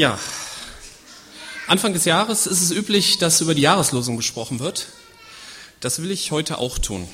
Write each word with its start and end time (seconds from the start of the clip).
Ja, 0.00 0.18
Anfang 1.66 1.92
des 1.92 2.06
Jahres 2.06 2.46
ist 2.46 2.62
es 2.62 2.70
üblich, 2.70 3.18
dass 3.18 3.42
über 3.42 3.54
die 3.54 3.60
Jahreslosung 3.60 4.16
gesprochen 4.16 4.58
wird. 4.58 4.86
Das 5.80 6.00
will 6.00 6.10
ich 6.10 6.30
heute 6.30 6.56
auch 6.56 6.78
tun. 6.78 7.06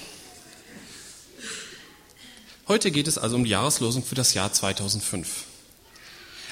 Heute 2.69 2.93
geht 2.93 3.09
es 3.09 3.19
also 3.19 3.35
um 3.35 3.43
die 3.43 3.51
Jahreslosung 3.51 4.05
für 4.05 4.15
das 4.15 4.35
Jahr 4.35 4.53
2005. 4.53 5.47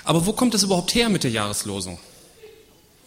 Aber 0.02 0.26
wo 0.26 0.32
kommt 0.32 0.56
es 0.56 0.64
überhaupt 0.64 0.96
her 0.96 1.08
mit 1.08 1.22
der 1.22 1.30
Jahreslosung? 1.30 2.00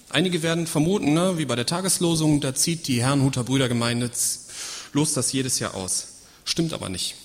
Einige 0.08 0.42
werden 0.42 0.66
vermuten, 0.66 1.14
ne, 1.14 1.38
wie 1.38 1.44
bei 1.44 1.58
der 1.58 1.66
Tageslosung, 1.66 2.40
da 2.40 2.56
zieht 2.56 2.88
die 2.88 3.02
Herrnhuter 3.02 3.44
Brüdergemeinde 3.44 4.10
los 4.94 5.12
das 5.12 5.34
jedes 5.34 5.60
Jahr 5.60 5.76
aus. 5.76 6.22
Stimmt 6.46 6.72
aber 6.72 6.88
nicht. 6.88 7.16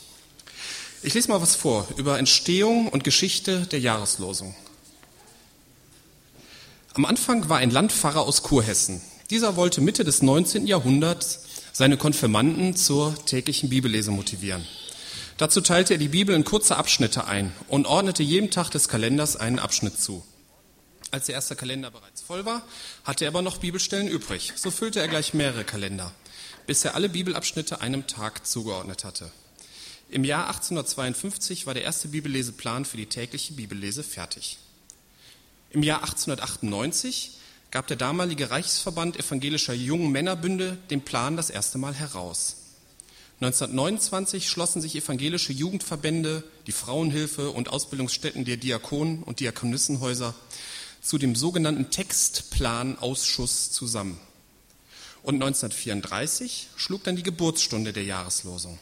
Ich 1.04 1.14
lese 1.14 1.28
mal 1.28 1.40
was 1.40 1.54
vor 1.54 1.86
über 1.96 2.18
Entstehung 2.18 2.88
und 2.88 3.04
Geschichte 3.04 3.68
der 3.68 3.78
Jahreslosung. 3.78 4.56
Am 6.94 7.06
Anfang 7.06 7.48
war 7.48 7.56
ein 7.56 7.70
Landpfarrer 7.70 8.20
aus 8.20 8.42
Kurhessen. 8.42 9.00
Dieser 9.30 9.56
wollte 9.56 9.80
Mitte 9.80 10.04
des 10.04 10.20
19. 10.20 10.66
Jahrhunderts 10.66 11.40
seine 11.72 11.96
Konfirmanden 11.96 12.76
zur 12.76 13.14
täglichen 13.24 13.70
Bibellese 13.70 14.10
motivieren. 14.10 14.66
Dazu 15.38 15.62
teilte 15.62 15.94
er 15.94 15.98
die 15.98 16.08
Bibel 16.08 16.34
in 16.34 16.44
kurze 16.44 16.76
Abschnitte 16.76 17.24
ein 17.24 17.50
und 17.66 17.86
ordnete 17.86 18.22
jedem 18.22 18.50
Tag 18.50 18.68
des 18.68 18.88
Kalenders 18.88 19.36
einen 19.36 19.58
Abschnitt 19.58 19.98
zu. 19.98 20.22
Als 21.10 21.26
der 21.26 21.36
erste 21.36 21.56
Kalender 21.56 21.90
bereits 21.90 22.20
voll 22.20 22.44
war, 22.44 22.62
hatte 23.04 23.24
er 23.24 23.28
aber 23.28 23.40
noch 23.40 23.56
Bibelstellen 23.56 24.08
übrig. 24.08 24.52
So 24.56 24.70
füllte 24.70 25.00
er 25.00 25.08
gleich 25.08 25.32
mehrere 25.32 25.64
Kalender, 25.64 26.12
bis 26.66 26.84
er 26.84 26.94
alle 26.94 27.08
Bibelabschnitte 27.08 27.80
einem 27.80 28.06
Tag 28.06 28.46
zugeordnet 28.46 29.04
hatte. 29.04 29.32
Im 30.10 30.24
Jahr 30.24 30.48
1852 30.48 31.66
war 31.66 31.72
der 31.72 31.84
erste 31.84 32.08
Bibelleseplan 32.08 32.84
für 32.84 32.98
die 32.98 33.06
tägliche 33.06 33.54
Bibellese 33.54 34.02
fertig. 34.02 34.58
Im 35.72 35.82
Jahr 35.82 36.02
1898 36.02 37.38
gab 37.70 37.86
der 37.86 37.96
damalige 37.96 38.50
Reichsverband 38.50 39.18
evangelischer 39.18 39.72
jungen 39.72 40.12
Männerbünde 40.12 40.76
den 40.90 41.00
Plan 41.00 41.38
das 41.38 41.48
erste 41.48 41.78
Mal 41.78 41.94
heraus. 41.94 42.56
1929 43.40 44.50
schlossen 44.50 44.82
sich 44.82 44.94
evangelische 44.94 45.54
Jugendverbände, 45.54 46.44
die 46.66 46.72
Frauenhilfe 46.72 47.50
und 47.50 47.70
Ausbildungsstätten 47.70 48.44
der 48.44 48.58
Diakonen 48.58 49.22
und 49.22 49.40
Diakonissenhäuser 49.40 50.34
zu 51.00 51.16
dem 51.16 51.34
sogenannten 51.34 51.90
Textplanausschuss 51.90 53.72
zusammen. 53.72 54.20
Und 55.22 55.36
1934 55.36 56.68
schlug 56.76 57.02
dann 57.04 57.16
die 57.16 57.22
Geburtsstunde 57.22 57.94
der 57.94 58.04
Jahreslosung. 58.04 58.78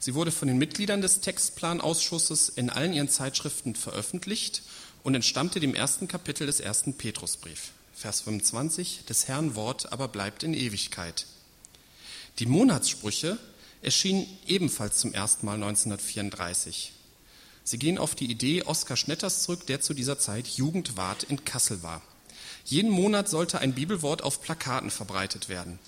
Sie 0.00 0.14
wurde 0.14 0.32
von 0.32 0.48
den 0.48 0.58
Mitgliedern 0.58 1.02
des 1.02 1.20
Textplanausschusses 1.20 2.48
in 2.48 2.68
allen 2.68 2.94
ihren 2.94 3.10
Zeitschriften 3.10 3.76
veröffentlicht 3.76 4.62
und 5.02 5.14
entstammte 5.14 5.60
dem 5.60 5.74
ersten 5.74 6.08
Kapitel 6.08 6.46
des 6.46 6.60
ersten 6.60 6.94
Petrusbrief, 6.94 7.72
Vers 7.94 8.22
25, 8.22 9.04
des 9.08 9.28
Herrn 9.28 9.54
Wort 9.54 9.92
aber 9.92 10.08
bleibt 10.08 10.42
in 10.42 10.54
Ewigkeit. 10.54 11.26
Die 12.38 12.46
Monatssprüche 12.46 13.38
erschienen 13.82 14.26
ebenfalls 14.46 14.98
zum 14.98 15.12
ersten 15.12 15.46
Mal 15.46 15.54
1934. 15.54 16.92
Sie 17.64 17.78
gehen 17.78 17.98
auf 17.98 18.14
die 18.14 18.30
Idee 18.30 18.62
Oskar 18.62 18.96
Schnetters 18.96 19.42
zurück, 19.42 19.66
der 19.66 19.80
zu 19.80 19.94
dieser 19.94 20.18
Zeit 20.18 20.48
Jugendwart 20.48 21.22
in 21.24 21.44
Kassel 21.44 21.82
war. 21.82 22.02
Jeden 22.64 22.90
Monat 22.90 23.28
sollte 23.28 23.58
ein 23.58 23.74
Bibelwort 23.74 24.22
auf 24.22 24.42
Plakaten 24.42 24.90
verbreitet 24.90 25.48
werden. 25.48 25.78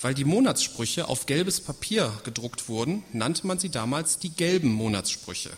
Weil 0.00 0.14
die 0.14 0.24
Monatssprüche 0.24 1.08
auf 1.08 1.26
gelbes 1.26 1.60
Papier 1.60 2.12
gedruckt 2.24 2.68
wurden, 2.68 3.02
nannte 3.12 3.46
man 3.46 3.58
sie 3.58 3.68
damals 3.68 4.18
die 4.18 4.30
gelben 4.30 4.72
Monatssprüche. 4.72 5.50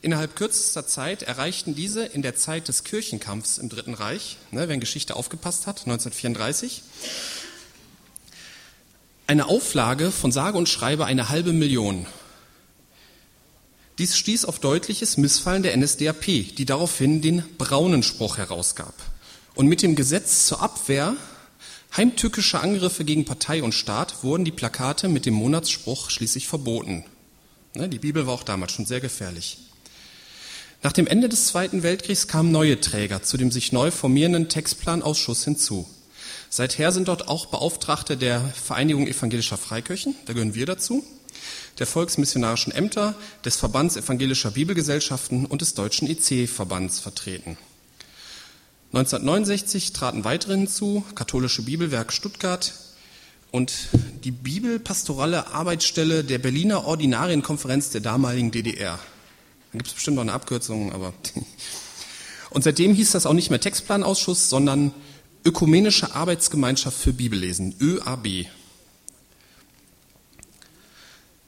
Innerhalb 0.00 0.36
kürzester 0.36 0.86
Zeit 0.86 1.22
erreichten 1.22 1.74
diese 1.74 2.04
in 2.04 2.22
der 2.22 2.36
Zeit 2.36 2.68
des 2.68 2.84
Kirchenkampfs 2.84 3.58
im 3.58 3.68
Dritten 3.68 3.94
Reich, 3.94 4.36
ne, 4.52 4.68
wer 4.68 4.74
in 4.74 4.80
Geschichte 4.80 5.16
aufgepasst 5.16 5.66
hat, 5.66 5.80
1934, 5.80 6.82
eine 9.26 9.46
Auflage 9.46 10.12
von 10.12 10.30
sage 10.30 10.56
und 10.56 10.68
schreibe 10.68 11.04
eine 11.04 11.28
halbe 11.28 11.52
Million. 11.52 12.06
Dies 13.98 14.16
stieß 14.16 14.44
auf 14.44 14.60
deutliches 14.60 15.16
Missfallen 15.16 15.64
der 15.64 15.76
NSDAP, 15.76 16.24
die 16.24 16.64
daraufhin 16.64 17.20
den 17.20 17.42
braunen 17.58 18.04
Spruch 18.04 18.38
herausgab. 18.38 18.94
Und 19.56 19.66
mit 19.66 19.82
dem 19.82 19.96
Gesetz 19.96 20.46
zur 20.46 20.62
Abwehr 20.62 21.16
heimtückischer 21.96 22.62
Angriffe 22.62 23.04
gegen 23.04 23.24
Partei 23.24 23.64
und 23.64 23.72
Staat 23.72 24.22
wurden 24.22 24.44
die 24.44 24.52
Plakate 24.52 25.08
mit 25.08 25.26
dem 25.26 25.34
Monatsspruch 25.34 26.10
schließlich 26.10 26.46
verboten. 26.46 27.04
Ne, 27.74 27.88
die 27.88 27.98
Bibel 27.98 28.28
war 28.28 28.34
auch 28.34 28.44
damals 28.44 28.72
schon 28.72 28.86
sehr 28.86 29.00
gefährlich. 29.00 29.58
Nach 30.80 30.92
dem 30.92 31.08
Ende 31.08 31.28
des 31.28 31.48
Zweiten 31.48 31.82
Weltkriegs 31.82 32.28
kamen 32.28 32.52
neue 32.52 32.80
Träger 32.80 33.22
zu 33.22 33.36
dem 33.36 33.50
sich 33.50 33.72
neu 33.72 33.90
formierenden 33.90 34.48
Textplanausschuss 34.48 35.44
hinzu. 35.44 35.88
Seither 36.50 36.92
sind 36.92 37.08
dort 37.08 37.28
auch 37.28 37.46
Beauftragte 37.46 38.16
der 38.16 38.40
Vereinigung 38.40 39.08
evangelischer 39.08 39.58
Freikirchen, 39.58 40.14
da 40.26 40.34
gehören 40.34 40.54
wir 40.54 40.66
dazu, 40.66 41.04
der 41.80 41.86
volksmissionarischen 41.86 42.72
Ämter, 42.72 43.16
des 43.44 43.56
Verbands 43.56 43.96
evangelischer 43.96 44.52
Bibelgesellschaften 44.52 45.46
und 45.46 45.62
des 45.62 45.74
deutschen 45.74 46.08
IC-Verbands 46.08 47.00
vertreten. 47.00 47.58
1969 48.92 49.92
traten 49.92 50.24
weitere 50.24 50.54
hinzu, 50.54 51.04
Katholische 51.16 51.62
Bibelwerk 51.62 52.12
Stuttgart 52.12 52.72
und 53.50 53.88
die 54.22 54.30
Bibelpastorale 54.30 55.48
Arbeitsstelle 55.48 56.22
der 56.22 56.38
Berliner 56.38 56.86
Ordinarienkonferenz 56.86 57.90
der 57.90 58.00
damaligen 58.00 58.52
DDR. 58.52 58.98
Da 59.72 59.78
gibt 59.78 59.88
es 59.88 59.94
bestimmt 59.94 60.16
noch 60.16 60.22
eine 60.22 60.32
Abkürzung, 60.32 60.92
aber. 60.92 61.12
Und 62.50 62.64
seitdem 62.64 62.94
hieß 62.94 63.10
das 63.10 63.26
auch 63.26 63.34
nicht 63.34 63.50
mehr 63.50 63.60
Textplanausschuss, 63.60 64.48
sondern 64.48 64.94
Ökumenische 65.44 66.14
Arbeitsgemeinschaft 66.14 66.98
für 66.98 67.12
Bibellesen, 67.12 67.74
ÖAB. 67.80 68.46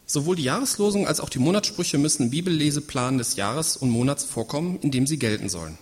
Sowohl 0.06 0.36
die 0.36 0.44
Jahreslosung 0.44 1.06
als 1.06 1.20
auch 1.20 1.28
die 1.28 1.38
Monatssprüche 1.38 1.98
müssen 1.98 2.24
im 2.24 2.30
Bibelleseplan 2.30 3.18
des 3.18 3.36
Jahres 3.36 3.76
und 3.76 3.90
Monats 3.90 4.24
vorkommen, 4.24 4.78
in 4.80 4.90
dem 4.90 5.06
sie 5.06 5.18
gelten 5.18 5.48
sollen. 5.48 5.78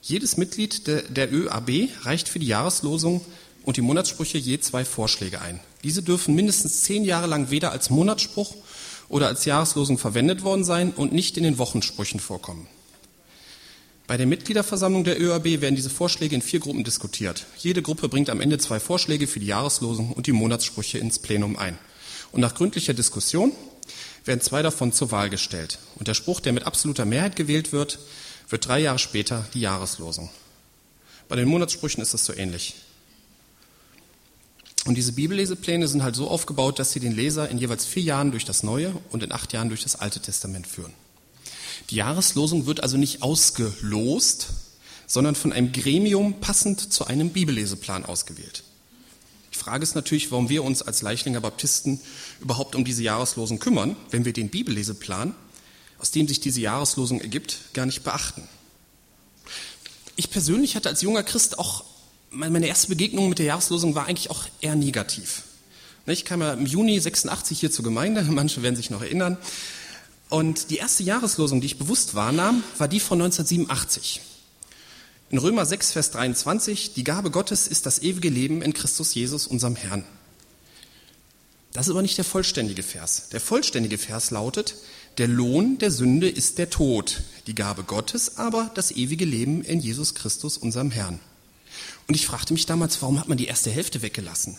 Jedes 0.00 0.36
Mitglied 0.36 0.86
der, 0.86 1.02
der 1.02 1.32
ÖAB 1.32 1.88
reicht 2.02 2.28
für 2.28 2.38
die 2.38 2.46
Jahreslosung 2.46 3.24
und 3.64 3.76
die 3.76 3.82
Monatssprüche 3.82 4.38
je 4.38 4.58
zwei 4.60 4.84
Vorschläge 4.84 5.40
ein. 5.40 5.60
Diese 5.84 6.02
dürfen 6.02 6.34
mindestens 6.34 6.82
zehn 6.82 7.04
Jahre 7.04 7.26
lang 7.26 7.50
weder 7.50 7.72
als 7.72 7.90
Monatsspruch 7.90 8.54
oder 9.12 9.26
als 9.26 9.44
Jahreslosung 9.44 9.98
verwendet 9.98 10.42
worden 10.42 10.64
sein 10.64 10.90
und 10.90 11.12
nicht 11.12 11.36
in 11.36 11.44
den 11.44 11.58
Wochensprüchen 11.58 12.18
vorkommen. 12.18 12.66
Bei 14.06 14.16
der 14.16 14.26
Mitgliederversammlung 14.26 15.04
der 15.04 15.20
ÖAB 15.20 15.60
werden 15.60 15.76
diese 15.76 15.90
Vorschläge 15.90 16.34
in 16.34 16.40
vier 16.40 16.60
Gruppen 16.60 16.82
diskutiert. 16.82 17.44
Jede 17.58 17.82
Gruppe 17.82 18.08
bringt 18.08 18.30
am 18.30 18.40
Ende 18.40 18.56
zwei 18.56 18.80
Vorschläge 18.80 19.26
für 19.26 19.38
die 19.38 19.46
Jahreslosung 19.46 20.12
und 20.12 20.26
die 20.26 20.32
Monatssprüche 20.32 20.96
ins 20.96 21.18
Plenum 21.18 21.56
ein. 21.56 21.78
Und 22.32 22.40
nach 22.40 22.54
gründlicher 22.54 22.94
Diskussion 22.94 23.52
werden 24.24 24.40
zwei 24.40 24.62
davon 24.62 24.94
zur 24.94 25.10
Wahl 25.10 25.28
gestellt. 25.28 25.78
Und 25.96 26.08
der 26.08 26.14
Spruch, 26.14 26.40
der 26.40 26.54
mit 26.54 26.64
absoluter 26.64 27.04
Mehrheit 27.04 27.36
gewählt 27.36 27.70
wird, 27.70 27.98
wird 28.48 28.66
drei 28.66 28.80
Jahre 28.80 28.98
später 28.98 29.46
die 29.52 29.60
Jahreslosung. 29.60 30.30
Bei 31.28 31.36
den 31.36 31.48
Monatssprüchen 31.48 32.02
ist 32.02 32.14
das 32.14 32.24
so 32.24 32.32
ähnlich. 32.32 32.76
Und 34.84 34.96
diese 34.96 35.12
Bibellesepläne 35.12 35.86
sind 35.86 36.02
halt 36.02 36.16
so 36.16 36.28
aufgebaut, 36.28 36.78
dass 36.78 36.92
sie 36.92 37.00
den 37.00 37.12
Leser 37.12 37.48
in 37.48 37.58
jeweils 37.58 37.86
vier 37.86 38.02
Jahren 38.02 38.32
durch 38.32 38.44
das 38.44 38.62
Neue 38.62 38.94
und 39.10 39.22
in 39.22 39.30
acht 39.30 39.52
Jahren 39.52 39.68
durch 39.68 39.82
das 39.82 39.96
Alte 39.96 40.20
Testament 40.20 40.66
führen. 40.66 40.92
Die 41.90 41.96
Jahreslosung 41.96 42.66
wird 42.66 42.82
also 42.82 42.96
nicht 42.96 43.22
ausgelost, 43.22 44.48
sondern 45.06 45.34
von 45.34 45.52
einem 45.52 45.72
Gremium 45.72 46.40
passend 46.40 46.92
zu 46.92 47.06
einem 47.06 47.30
Bibelleseplan 47.30 48.04
ausgewählt. 48.04 48.64
Die 49.52 49.58
Frage 49.58 49.82
ist 49.82 49.94
natürlich, 49.94 50.30
warum 50.32 50.48
wir 50.48 50.64
uns 50.64 50.82
als 50.82 51.02
Leichlinger 51.02 51.40
Baptisten 51.40 52.00
überhaupt 52.40 52.74
um 52.74 52.84
diese 52.84 53.02
Jahreslosung 53.02 53.58
kümmern, 53.58 53.96
wenn 54.10 54.24
wir 54.24 54.32
den 54.32 54.48
Bibelleseplan, 54.48 55.34
aus 55.98 56.10
dem 56.10 56.26
sich 56.26 56.40
diese 56.40 56.60
Jahreslosung 56.60 57.20
ergibt, 57.20 57.58
gar 57.74 57.86
nicht 57.86 58.02
beachten. 58.02 58.48
Ich 60.16 60.30
persönlich 60.30 60.74
hatte 60.74 60.88
als 60.88 61.02
junger 61.02 61.22
Christ 61.22 61.58
auch 61.58 61.84
meine 62.32 62.66
erste 62.66 62.88
Begegnung 62.88 63.28
mit 63.28 63.38
der 63.38 63.46
Jahreslosung 63.46 63.94
war 63.94 64.06
eigentlich 64.06 64.30
auch 64.30 64.46
eher 64.60 64.74
negativ. 64.74 65.42
Ich 66.06 66.24
kam 66.24 66.40
ja 66.40 66.54
im 66.54 66.66
Juni 66.66 66.98
86 66.98 67.60
hier 67.60 67.70
zur 67.70 67.84
Gemeinde, 67.84 68.22
manche 68.30 68.62
werden 68.62 68.76
sich 68.76 68.90
noch 68.90 69.02
erinnern. 69.02 69.36
Und 70.28 70.70
die 70.70 70.76
erste 70.76 71.02
Jahreslosung, 71.02 71.60
die 71.60 71.66
ich 71.66 71.78
bewusst 71.78 72.14
wahrnahm, 72.14 72.64
war 72.78 72.88
die 72.88 73.00
von 73.00 73.20
1987. 73.20 74.22
In 75.30 75.38
Römer 75.38 75.66
6, 75.66 75.92
Vers 75.92 76.10
23, 76.10 76.94
die 76.94 77.04
Gabe 77.04 77.30
Gottes 77.30 77.66
ist 77.66 77.86
das 77.86 78.02
ewige 78.02 78.30
Leben 78.30 78.62
in 78.62 78.72
Christus 78.72 79.14
Jesus, 79.14 79.46
unserem 79.46 79.76
Herrn. 79.76 80.04
Das 81.72 81.86
ist 81.86 81.90
aber 81.90 82.02
nicht 82.02 82.18
der 82.18 82.24
vollständige 82.24 82.82
Vers. 82.82 83.28
Der 83.30 83.40
vollständige 83.40 83.96
Vers 83.96 84.30
lautet, 84.30 84.74
der 85.18 85.28
Lohn 85.28 85.78
der 85.78 85.90
Sünde 85.90 86.28
ist 86.28 86.58
der 86.58 86.70
Tod, 86.70 87.22
die 87.46 87.54
Gabe 87.54 87.82
Gottes 87.82 88.36
aber 88.36 88.70
das 88.74 88.90
ewige 88.90 89.24
Leben 89.24 89.62
in 89.62 89.80
Jesus 89.80 90.14
Christus, 90.14 90.58
unserem 90.58 90.90
Herrn. 90.90 91.20
Und 92.08 92.14
ich 92.14 92.26
fragte 92.26 92.52
mich 92.52 92.66
damals, 92.66 93.00
warum 93.02 93.18
hat 93.20 93.28
man 93.28 93.38
die 93.38 93.46
erste 93.46 93.70
Hälfte 93.70 94.02
weggelassen? 94.02 94.56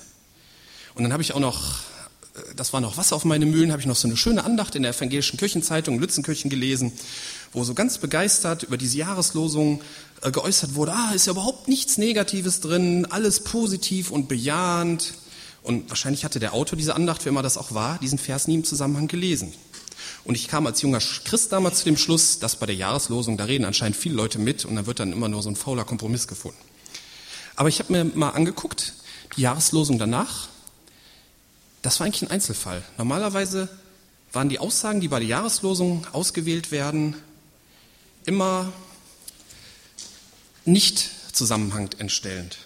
Und 0.95 1.04
dann 1.04 1.13
habe 1.13 1.24
ich 1.24 1.33
auch 1.33 1.39
noch 1.39 1.81
das 2.56 2.74
war 2.74 2.81
noch 2.81 2.98
Wasser 2.98 3.15
auf 3.15 3.25
meine 3.25 3.45
Mühlen, 3.45 3.71
habe 3.71 3.81
ich 3.81 3.88
noch 3.88 3.95
so 3.95 4.07
eine 4.07 4.18
schöne 4.18 4.44
Andacht 4.44 4.75
in 4.75 4.83
der 4.83 4.92
evangelischen 4.92 5.38
Kirchenzeitung 5.38 6.00
Lützenkirchen 6.00 6.50
gelesen, 6.50 6.92
wo 7.51 7.63
so 7.63 7.74
ganz 7.74 8.00
begeistert 8.00 8.63
über 8.63 8.77
diese 8.77 8.98
Jahreslosung 8.98 9.81
äh, 10.21 10.31
geäußert 10.31 10.74
wurde, 10.75 10.94
ah, 10.94 11.12
ist 11.13 11.27
ja 11.27 11.33
überhaupt 11.33 11.68
nichts 11.68 11.98
Negatives 11.98 12.60
drin, 12.60 13.06
alles 13.10 13.42
positiv 13.42 14.09
und 14.09 14.27
bejahend. 14.27 15.13
Und 15.62 15.89
wahrscheinlich 15.89 16.25
hatte 16.25 16.39
der 16.39 16.54
Autor 16.54 16.77
dieser 16.77 16.95
Andacht, 16.95 17.24
wer 17.24 17.30
immer 17.30 17.44
das 17.44 17.57
auch 17.57 17.74
war, 17.74 18.00
diesen 18.00 18.18
Vers 18.18 18.48
nie 18.48 18.56
im 18.56 18.63
Zusammenhang 18.63 19.07
gelesen. 19.07 19.54
Und 20.25 20.36
ich 20.36 20.48
kam 20.48 20.66
als 20.66 20.81
junger 20.81 21.00
Christ 21.00 21.51
damals 21.51 21.80
zu 21.80 21.86
dem 21.86 21.98
Schluss, 21.98 22.39
dass 22.39 22.56
bei 22.56 22.66
der 22.66 22.75
Jahreslosung, 22.75 23.38
da 23.38 23.45
reden 23.45 23.66
anscheinend 23.66 23.95
viele 23.95 24.16
Leute 24.16 24.39
mit 24.39 24.66
und 24.66 24.75
da 24.75 24.86
wird 24.86 25.00
dann 25.00 25.13
immer 25.13 25.30
nur 25.30 25.44
so 25.44 25.50
ein 25.50 25.56
fauler 25.56 25.86
Kompromiss 25.86 26.27
gefunden. 26.27 26.57
Aber 27.56 27.70
ich 27.70 27.80
habe 27.80 27.92
mir 27.92 28.04
mal 28.06 28.30
angeguckt, 28.30 28.94
die 29.38 29.42
Jahreslosung 29.42 30.00
danach, 30.00 30.48
das 31.82 32.00
war 32.00 32.06
eigentlich 32.06 32.24
ein 32.24 32.32
Einzelfall. 32.32 32.84
Normalerweise 32.98 33.70
waren 34.32 34.50
die 34.50 34.60
Aussagen, 34.60 35.02
die 35.02 35.08
bei 35.08 35.20
der 35.20 35.28
Jahreslosung 35.28 36.08
ausgewählt 36.12 36.72
werden, 36.72 37.16
immer 38.26 38.72
nicht 40.66 41.10
zusammenhangend 41.34 42.00
entstellend. 42.00 42.58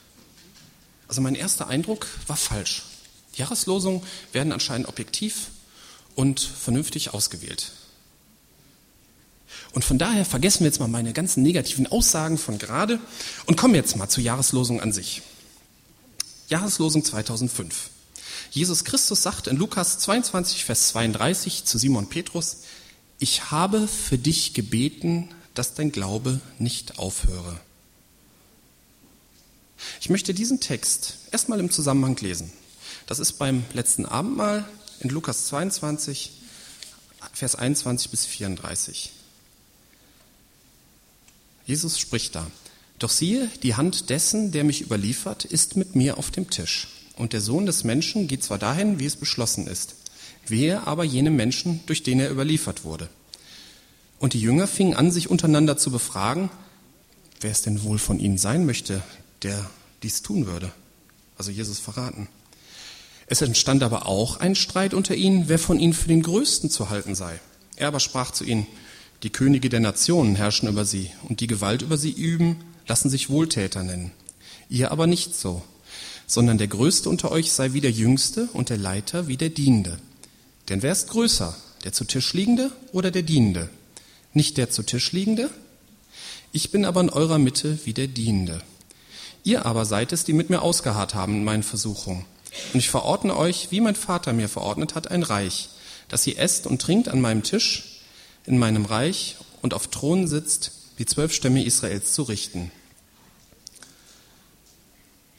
Also 1.07 1.21
mein 1.21 1.35
erster 1.35 1.67
Eindruck 1.67 2.07
war 2.27 2.37
falsch. 2.37 2.83
Die 3.35 3.39
Jahreslosungen 3.39 4.01
werden 4.33 4.51
anscheinend 4.51 4.87
objektiv 4.87 5.47
und 6.15 6.39
vernünftig 6.39 7.13
ausgewählt. 7.13 7.71
Und 9.73 9.85
von 9.85 9.97
daher 9.97 10.25
vergessen 10.25 10.61
wir 10.61 10.67
jetzt 10.67 10.79
mal 10.79 10.87
meine 10.87 11.13
ganzen 11.13 11.43
negativen 11.43 11.87
Aussagen 11.87 12.37
von 12.37 12.57
gerade 12.57 12.99
und 13.45 13.57
kommen 13.57 13.75
jetzt 13.75 13.95
mal 13.95 14.09
zur 14.09 14.23
Jahreslosung 14.23 14.81
an 14.81 14.91
sich. 14.91 15.21
Jahreslosung 16.49 17.03
2005. 17.03 17.89
Jesus 18.51 18.85
Christus 18.85 19.21
sagt 19.21 19.47
in 19.47 19.57
Lukas 19.57 19.99
22, 19.99 20.63
Vers 20.63 20.89
32 20.89 21.65
zu 21.65 21.77
Simon 21.77 22.07
Petrus, 22.07 22.57
ich 23.19 23.51
habe 23.51 23.87
für 23.87 24.17
dich 24.17 24.53
gebeten, 24.53 25.29
dass 25.53 25.73
dein 25.73 25.91
Glaube 25.91 26.39
nicht 26.59 26.99
aufhöre. 26.99 27.59
Ich 29.99 30.09
möchte 30.09 30.33
diesen 30.33 30.59
Text 30.59 31.17
erstmal 31.31 31.59
im 31.59 31.71
Zusammenhang 31.71 32.15
lesen. 32.17 32.51
Das 33.05 33.19
ist 33.19 33.33
beim 33.33 33.63
letzten 33.73 34.05
Abendmahl 34.05 34.67
in 34.99 35.09
Lukas 35.09 35.47
22, 35.47 36.31
Vers 37.33 37.55
21 37.55 38.09
bis 38.09 38.25
34. 38.25 39.11
Jesus 41.67 41.99
spricht 41.99 42.33
da, 42.33 42.47
doch 42.97 43.09
siehe, 43.09 43.49
die 43.61 43.75
Hand 43.75 44.09
dessen, 44.09 44.51
der 44.51 44.63
mich 44.63 44.81
überliefert, 44.81 45.45
ist 45.45 45.75
mit 45.75 45.95
mir 45.95 46.17
auf 46.17 46.31
dem 46.31 46.49
Tisch. 46.49 46.87
Und 47.17 47.33
der 47.33 47.41
Sohn 47.41 47.65
des 47.65 47.83
Menschen 47.83 48.27
geht 48.27 48.43
zwar 48.43 48.57
dahin, 48.57 48.99
wie 48.99 49.05
es 49.05 49.17
beschlossen 49.17 49.67
ist, 49.67 49.95
wehe 50.47 50.87
aber 50.87 51.03
jenem 51.03 51.35
Menschen, 51.35 51.81
durch 51.85 52.03
den 52.03 52.21
er 52.21 52.31
überliefert 52.31 52.85
wurde. 52.85 53.09
Und 54.17 54.33
die 54.33 54.41
Jünger 54.41 54.65
fingen 54.65 54.95
an, 54.95 55.11
sich 55.11 55.29
untereinander 55.29 55.77
zu 55.77 55.91
befragen, 55.91 56.49
wer 57.41 57.51
es 57.51 57.63
denn 57.63 57.83
wohl 57.83 57.99
von 57.99 58.19
ihnen 58.19 58.37
sein 58.37 58.65
möchte, 58.65 59.03
der 59.43 59.69
dies 60.03 60.21
tun 60.21 60.47
würde. 60.47 60.71
Also 61.37 61.51
Jesus 61.51 61.79
verraten. 61.79 62.29
Es 63.27 63.41
entstand 63.41 63.83
aber 63.83 64.05
auch 64.05 64.39
ein 64.39 64.55
Streit 64.55 64.93
unter 64.93 65.15
ihnen, 65.15 65.49
wer 65.49 65.59
von 65.59 65.79
ihnen 65.79 65.93
für 65.93 66.07
den 66.07 66.23
Größten 66.23 66.69
zu 66.69 66.89
halten 66.89 67.13
sei. 67.13 67.39
Er 67.75 67.89
aber 67.89 67.99
sprach 67.99 68.31
zu 68.31 68.45
ihnen, 68.45 68.65
die 69.23 69.31
Könige 69.31 69.69
der 69.69 69.79
Nationen 69.79 70.35
herrschen 70.35 70.69
über 70.69 70.85
sie 70.85 71.09
und 71.27 71.39
die 71.39 71.47
Gewalt 71.47 71.81
über 71.81 71.97
sie 71.97 72.11
üben, 72.11 72.57
lassen 72.87 73.09
sich 73.09 73.29
Wohltäter 73.29 73.83
nennen. 73.83 74.11
Ihr 74.69 74.91
aber 74.91 75.07
nicht 75.07 75.35
so, 75.35 75.63
sondern 76.27 76.57
der 76.57 76.67
Größte 76.67 77.09
unter 77.09 77.31
euch 77.31 77.51
sei 77.51 77.73
wie 77.73 77.81
der 77.81 77.91
Jüngste 77.91 78.49
und 78.53 78.69
der 78.69 78.77
Leiter 78.77 79.27
wie 79.27 79.37
der 79.37 79.49
Dienende. 79.49 79.99
Denn 80.69 80.83
wer 80.83 80.91
ist 80.91 81.09
größer, 81.09 81.55
der 81.83 81.93
zu 81.93 82.03
Tisch 82.03 82.33
liegende 82.33 82.71
oder 82.91 83.11
der 83.11 83.23
Dienende? 83.23 83.69
Nicht 84.33 84.57
der 84.57 84.69
zu 84.69 84.83
Tisch 84.83 85.11
liegende? 85.13 85.49
Ich 86.51 86.71
bin 86.71 86.85
aber 86.85 87.01
in 87.01 87.09
eurer 87.09 87.39
Mitte 87.39 87.79
wie 87.85 87.93
der 87.93 88.07
Dienende. 88.07 88.61
Ihr 89.43 89.65
aber 89.65 89.85
seid 89.85 90.11
es, 90.11 90.25
die 90.25 90.33
mit 90.33 90.49
mir 90.49 90.61
ausgeharrt 90.61 91.15
haben 91.15 91.35
in 91.35 91.43
meinen 91.43 91.63
Versuchungen. 91.63 92.25
Und 92.73 92.79
ich 92.79 92.89
verordne 92.89 93.35
euch, 93.35 93.67
wie 93.71 93.81
mein 93.81 93.95
Vater 93.95 94.33
mir 94.33 94.49
verordnet 94.49 94.95
hat, 94.95 95.09
ein 95.09 95.23
Reich, 95.23 95.69
dass 96.09 96.27
ihr 96.27 96.37
esst 96.37 96.67
und 96.67 96.81
trinkt 96.81 97.07
an 97.07 97.21
meinem 97.21 97.43
Tisch 97.43 97.96
in 98.47 98.57
meinem 98.57 98.85
Reich 98.85 99.35
und 99.61 99.73
auf 99.73 99.87
Thronen 99.87 100.27
sitzt, 100.27 100.71
die 100.97 101.05
zwölf 101.05 101.33
Stämme 101.33 101.63
Israels 101.63 102.13
zu 102.13 102.23
richten. 102.23 102.71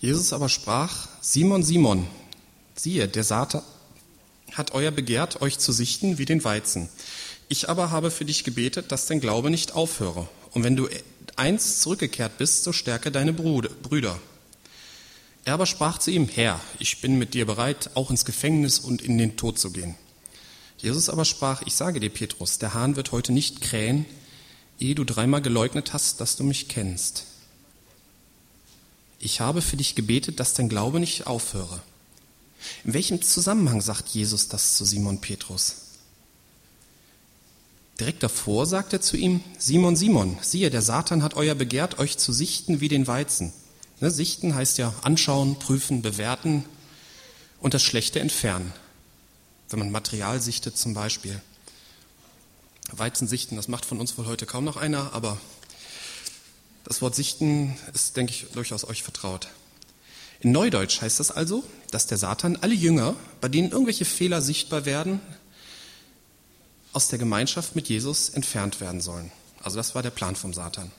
Jesus 0.01 0.33
aber 0.33 0.49
sprach, 0.49 1.09
Simon, 1.21 1.65
Simon, 1.65 2.07
siehe, 2.77 3.09
der 3.09 3.25
Satan 3.25 3.63
hat 4.53 4.73
euer 4.73 4.91
begehrt, 4.91 5.43
euch 5.43 5.59
zu 5.59 5.73
sichten 5.73 6.19
wie 6.19 6.25
den 6.25 6.45
Weizen. 6.45 6.89
Ich 7.49 7.69
aber 7.69 7.91
habe 7.91 8.11
für 8.11 8.25
dich 8.25 8.45
gebetet, 8.45 8.93
dass 8.93 9.07
dein 9.07 9.21
Glaube 9.21 9.51
nicht 9.51 9.75
aufhöre. 9.75 10.29
Und 10.53 10.63
wenn 10.63 10.77
du 10.77 10.89
eins 11.37 11.81
zurückgekehrt 11.81 12.39
bist, 12.39 12.65
so 12.65 12.73
stärke 12.73 13.11
deine 13.11 13.33
Brüder. 13.33 14.19
Er 15.45 15.55
aber 15.55 15.67
sprach 15.67 15.99
zu 15.99 16.11
ihm, 16.11 16.29
Herr, 16.29 16.61
ich 16.79 17.01
bin 17.01 17.19
mit 17.19 17.35
dir 17.35 17.47
bereit, 17.47 17.91
auch 17.95 18.11
ins 18.11 18.25
Gefängnis 18.25 18.79
und 18.79 19.01
in 19.03 19.17
den 19.19 19.37
Tod 19.37 19.59
zu 19.59 19.71
gehen. 19.71 19.95
Jesus 20.79 21.09
aber 21.09 21.25
sprach, 21.25 21.63
ich 21.63 21.75
sage 21.75 22.01
dir, 22.01 22.11
Petrus, 22.11 22.59
der 22.59 22.75
Hahn 22.75 22.97
wird 22.97 23.13
heute 23.13 23.33
nicht 23.33 23.61
krähen, 23.61 24.07
ehe 24.79 24.95
du 24.95 25.05
dreimal 25.05 25.43
geleugnet 25.43 25.93
hast, 25.93 26.21
dass 26.21 26.37
du 26.37 26.45
mich 26.45 26.69
kennst. 26.69 27.25
Ich 29.19 29.41
habe 29.41 29.63
für 29.63 29.77
dich 29.77 29.97
gebetet, 29.97 30.39
dass 30.39 30.55
dein 30.55 30.69
Glaube 30.69 31.01
nicht 31.01 31.27
aufhöre. 31.27 31.83
In 32.85 32.95
welchem 32.95 33.23
Zusammenhang 33.23 33.81
sagt 33.81 34.09
Jesus 34.09 34.49
das 34.49 34.77
zu 34.77 34.85
Simon 34.85 35.21
Petrus? 35.21 35.77
Direkt 37.99 38.23
davor 38.23 38.67
sagt 38.67 38.93
er 38.93 39.01
zu 39.01 39.17
ihm, 39.17 39.41
Simon, 39.59 39.97
Simon, 39.97 40.39
siehe, 40.41 40.71
der 40.71 40.83
Satan 40.83 41.25
hat 41.25 41.35
euer 41.35 41.57
begehrt, 41.57 41.99
euch 41.99 42.17
zu 42.17 42.33
sichten 42.33 42.81
wie 42.81 42.89
den 42.89 43.09
Weizen. 43.09 43.53
Ne, 44.01 44.13
sichten 44.13 44.55
heißt 44.55 44.79
ja 44.79 44.95
anschauen, 45.03 45.59
prüfen, 45.59 46.03
bewerten 46.03 46.65
und 47.61 47.75
das 47.75 47.83
Schlechte 47.83 48.21
entfernen. 48.21 48.73
Wenn 49.71 49.79
man 49.79 49.91
Material 49.91 50.41
sichtet 50.41 50.77
zum 50.77 50.95
Beispiel. 50.95 51.41
Weizen 52.91 53.29
sichten, 53.29 53.57
das 53.57 53.69
macht 53.69 53.85
von 53.85 54.01
uns 54.01 54.17
wohl 54.17 54.27
heute 54.27 54.47
kaum 54.47 54.65
noch 54.65 54.77
einer, 54.77 55.13
aber 55.13 55.39
das 56.85 57.03
Wort 57.03 57.15
sichten 57.15 57.77
ist, 57.93 58.17
denke 58.17 58.33
ich, 58.33 58.47
durchaus 58.55 58.89
euch 58.89 59.03
vertraut. 59.03 59.49
In 60.41 60.53
Neudeutsch 60.53 61.03
heißt 61.03 61.21
das 61.21 61.31
also, 61.31 61.65
dass 61.91 62.07
der 62.07 62.17
Satan 62.17 62.57
alle 62.57 62.75
Jünger, 62.75 63.15
bei 63.41 63.49
denen 63.49 63.71
irgendwelche 63.71 64.05
Fehler 64.05 64.41
sichtbar 64.41 64.87
werden, 64.87 65.21
aus 66.93 67.09
der 67.09 67.19
Gemeinschaft 67.19 67.77
mit 67.77 67.89
Jesus 67.89 68.31
entfernt 68.31 68.81
werden 68.81 69.01
sollen. 69.01 69.31
Also 69.63 69.77
das 69.77 69.95
war 69.95 70.03
der 70.03 70.11
Plan 70.11 70.37
vom 70.37 70.55
Satan. 70.55 70.91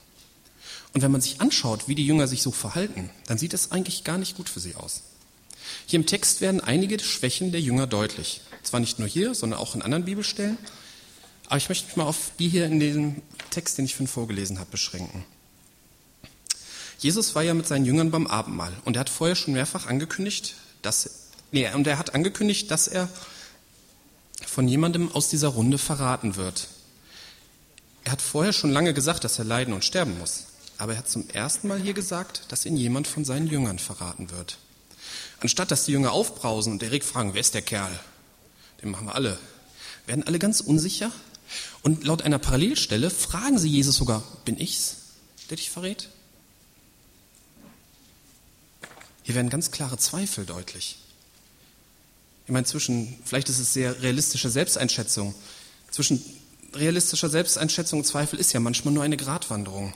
Und 0.92 1.02
wenn 1.02 1.10
man 1.10 1.20
sich 1.20 1.40
anschaut, 1.40 1.88
wie 1.88 1.94
die 1.94 2.06
Jünger 2.06 2.28
sich 2.28 2.42
so 2.42 2.52
verhalten, 2.52 3.10
dann 3.26 3.38
sieht 3.38 3.54
es 3.54 3.72
eigentlich 3.72 4.04
gar 4.04 4.18
nicht 4.18 4.36
gut 4.36 4.48
für 4.48 4.60
sie 4.60 4.76
aus. 4.76 5.02
Hier 5.86 5.98
im 5.98 6.06
Text 6.06 6.40
werden 6.40 6.60
einige 6.60 6.98
Schwächen 6.98 7.52
der 7.52 7.60
Jünger 7.60 7.86
deutlich. 7.86 8.42
Zwar 8.62 8.80
nicht 8.80 8.98
nur 8.98 9.08
hier, 9.08 9.34
sondern 9.34 9.58
auch 9.58 9.74
in 9.74 9.82
anderen 9.82 10.04
Bibelstellen. 10.04 10.58
Aber 11.46 11.56
ich 11.56 11.68
möchte 11.68 11.86
mich 11.86 11.96
mal 11.96 12.04
auf 12.04 12.32
die 12.38 12.48
hier 12.48 12.66
in 12.66 12.78
diesem 12.78 13.22
Text, 13.50 13.78
den 13.78 13.84
ich 13.84 13.94
vorhin 13.94 14.06
vorgelesen 14.06 14.58
habe, 14.58 14.70
beschränken. 14.70 15.24
Jesus 16.98 17.34
war 17.34 17.42
ja 17.42 17.54
mit 17.54 17.66
seinen 17.66 17.86
Jüngern 17.86 18.10
beim 18.10 18.26
Abendmahl 18.26 18.72
und 18.84 18.96
er 18.96 19.00
hat 19.00 19.10
vorher 19.10 19.34
schon 19.34 19.54
mehrfach 19.54 19.86
angekündigt, 19.86 20.54
dass, 20.82 21.10
nee, 21.50 21.68
und 21.72 21.86
er 21.86 21.98
hat 21.98 22.14
angekündigt, 22.14 22.70
dass 22.70 22.88
er 22.88 23.08
von 24.46 24.68
jemandem 24.68 25.10
aus 25.10 25.28
dieser 25.28 25.48
Runde 25.48 25.78
verraten 25.78 26.36
wird. 26.36 26.68
Er 28.04 28.12
hat 28.12 28.22
vorher 28.22 28.52
schon 28.52 28.70
lange 28.70 28.94
gesagt, 28.94 29.24
dass 29.24 29.38
er 29.38 29.44
leiden 29.44 29.74
und 29.74 29.84
sterben 29.84 30.18
muss. 30.18 30.44
Aber 30.78 30.92
er 30.92 30.98
hat 30.98 31.08
zum 31.08 31.28
ersten 31.28 31.68
Mal 31.68 31.78
hier 31.78 31.92
gesagt, 31.92 32.44
dass 32.48 32.64
ihn 32.64 32.76
jemand 32.76 33.06
von 33.06 33.24
seinen 33.24 33.46
Jüngern 33.46 33.78
verraten 33.78 34.30
wird. 34.30 34.58
Anstatt 35.40 35.70
dass 35.70 35.84
die 35.84 35.92
Jünger 35.92 36.12
aufbrausen 36.12 36.72
und 36.72 36.82
direkt 36.82 37.04
fragen, 37.04 37.34
wer 37.34 37.40
ist 37.40 37.54
der 37.54 37.62
Kerl? 37.62 37.98
Den 38.82 38.90
machen 38.90 39.06
wir 39.06 39.14
alle. 39.14 39.38
Werden 40.06 40.26
alle 40.26 40.38
ganz 40.38 40.60
unsicher. 40.60 41.12
Und 41.82 42.04
laut 42.04 42.22
einer 42.22 42.38
Parallelstelle 42.38 43.10
fragen 43.10 43.58
sie 43.58 43.68
Jesus 43.68 43.96
sogar, 43.96 44.22
bin 44.44 44.58
ich's, 44.58 44.96
der 45.48 45.56
dich 45.56 45.70
verrät? 45.70 46.08
Hier 49.22 49.34
werden 49.34 49.50
ganz 49.50 49.70
klare 49.70 49.98
Zweifel 49.98 50.46
deutlich. 50.46 50.98
Ich 52.46 52.52
meine, 52.52 52.66
zwischen, 52.66 53.16
vielleicht 53.24 53.48
ist 53.48 53.58
es 53.58 53.72
sehr 53.72 54.02
realistische 54.02 54.50
Selbsteinschätzung. 54.50 55.34
Zwischen 55.90 56.22
realistischer 56.74 57.28
Selbsteinschätzung 57.28 58.00
und 58.00 58.04
Zweifel 58.04 58.38
ist 58.38 58.52
ja 58.52 58.60
manchmal 58.60 58.94
nur 58.94 59.04
eine 59.04 59.16
Gratwanderung. 59.16 59.92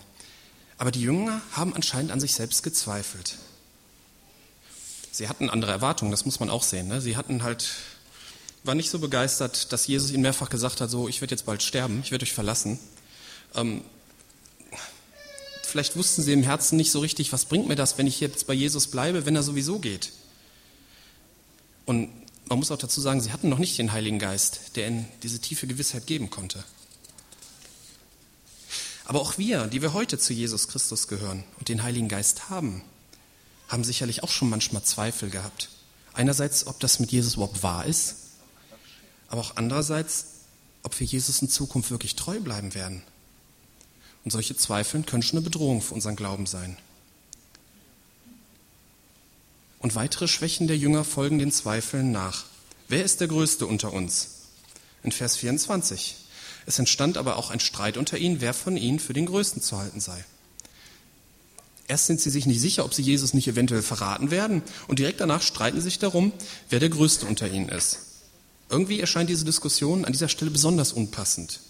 Aber 0.79 0.91
die 0.91 1.01
Jünger 1.01 1.41
haben 1.53 1.75
anscheinend 1.75 2.11
an 2.11 2.21
sich 2.21 2.35
selbst 2.35 2.63
gezweifelt. 2.63 3.37
Sie 5.11 5.29
hatten 5.29 5.49
andere 5.51 5.71
Erwartungen, 5.71 6.11
das 6.11 6.25
muss 6.25 6.41
man 6.41 6.51
auch 6.51 6.63
sehen. 6.63 6.89
Ne? 6.89 7.01
Sie 7.01 7.17
hatten 7.17 7.43
halt, 7.43 7.69
waren 8.65 8.77
nicht 8.77 8.91
so 8.91 8.99
begeistert, 8.99 9.73
dass 9.73 9.87
Jesus 9.87 10.11
ihnen 10.11 10.23
mehrfach 10.23 10.49
gesagt 10.49 10.81
hat, 10.81 10.91
so, 10.91 11.09
ich 11.09 11.21
werde 11.21 11.35
jetzt 11.35 11.47
bald 11.47 11.63
sterben, 11.63 12.01
ich 12.03 12.11
werde 12.11 12.25
euch 12.25 12.33
verlassen. 12.33 12.79
Ähm, 13.55 13.83
Vielleicht 15.75 15.97
wussten 15.97 16.23
sie 16.23 16.33
im 16.33 16.45
Herzen 16.45 16.77
nicht 16.77 16.93
so 16.93 17.01
richtig, 17.01 17.33
was 17.33 17.47
bringt 17.47 17.67
mir 17.67 17.75
das, 17.75 17.99
wenn 17.99 18.07
ich 18.07 18.21
jetzt 18.21 18.47
bei 18.47 18.55
Jesus 18.55 18.87
bleibe, 18.87 19.27
wenn 19.27 19.35
er 19.35 19.43
sowieso 19.43 19.81
geht. 19.81 20.13
Und 21.85 22.11
man 22.47 22.61
muss 22.61 22.71
auch 22.71 22.79
dazu 22.79 23.01
sagen, 23.01 23.21
sie 23.21 23.33
hatten 23.33 23.49
noch 23.49 23.59
nicht 23.59 23.77
den 23.77 23.91
Heiligen 23.91 24.21
Geist, 24.21 24.77
der 24.77 24.87
ihnen 24.87 25.09
diese 25.25 25.41
tiefe 25.41 25.67
Gewissheit 25.67 26.07
geben 26.07 26.31
konnte. 26.31 26.63
Aber 29.05 29.21
auch 29.21 29.37
wir, 29.37 29.67
die 29.67 29.83
wir 29.83 29.95
heute 29.95 30.17
zu 30.17 30.33
Jesus 30.33 30.69
Christus 30.69 31.09
gehören 31.09 31.43
und 31.59 31.69
den 31.69 31.83
Heiligen 31.83 32.09
Geist 32.09 32.51
haben, 32.51 32.83
haben 33.67 33.83
sicherlich 33.83 34.23
auch 34.23 34.31
schon 34.31 34.51
manchmal 34.51 34.85
Zweifel 34.85 35.29
gehabt. 35.29 35.71
Einerseits, 36.13 36.69
ob 36.69 36.79
das 36.79 37.01
mit 37.01 37.11
Jesus 37.11 37.35
überhaupt 37.35 37.65
wahr 37.65 37.85
ist, 37.85 38.24
aber 39.35 39.41
auch 39.41 39.57
andererseits, 39.57 40.27
ob 40.85 41.01
wir 41.01 41.07
Jesus 41.09 41.43
in 41.43 41.49
Zukunft 41.49 41.91
wirklich 41.91 42.15
treu 42.15 42.39
bleiben 42.39 42.73
werden. 42.73 43.03
Und 44.25 44.31
solche 44.31 44.57
Zweifel 44.57 45.03
können 45.03 45.25
schon 45.25 45.39
eine 45.39 45.45
Bedrohung 45.45 45.83
für 45.83 45.95
unseren 45.95 46.15
Glauben 46.15 46.47
sein. 46.47 46.77
Und 49.81 49.97
weitere 49.97 50.29
Schwächen 50.29 50.69
der 50.69 50.79
Jünger 50.79 51.03
folgen 51.03 51.41
den 51.41 51.51
Zweifeln 51.51 52.13
nach. 52.13 52.45
Wer 52.87 53.05
ist 53.05 53.21
der 53.21 53.27
Größte 53.27 53.67
unter 53.67 53.93
uns? 53.93 54.29
In 55.03 55.11
Vers 55.11 55.37
24. 55.37 56.15
Es 56.67 56.79
entstand 56.79 57.19
aber 57.19 57.37
auch 57.37 57.51
ein 57.51 57.59
Streit 57.59 57.97
unter 57.97 58.17
ihnen, 58.17 58.41
wer 58.41 58.55
von 58.55 58.77
ihnen 58.77 59.01
für 59.01 59.15
den 59.15 59.27
Größten 59.27 59.61
zu 59.61 59.79
halten 59.79 60.01
sei. 60.01 60.25
Erst 61.89 62.07
sind 62.07 62.21
sie 62.21 62.31
sich 62.31 62.47
nicht 62.47 62.61
sicher, 62.61 62.85
ob 62.85 62.95
sie 62.95 63.03
Jesus 63.03 63.35
nicht 63.35 63.49
eventuell 63.49 63.83
verraten 63.83 64.31
werden, 64.31 64.63
und 64.87 65.01
direkt 65.01 65.21
danach 65.21 65.43
streiten 65.43 65.79
sie 65.79 65.85
sich 65.85 65.99
darum, 65.99 66.33
wer 66.71 66.79
der 66.79 66.89
Größte 66.89 67.27
unter 67.27 67.51
ihnen 67.51 67.69
ist. 67.69 68.14
Irgendwie 68.69 69.01
erscheint 69.01 69.31
diese 69.31 69.45
Diskussion 69.45 70.05
an 70.05 70.13
dieser 70.13 70.29
Stelle 70.29 70.51
besonders 70.51 70.93
unpassend. 70.93 71.61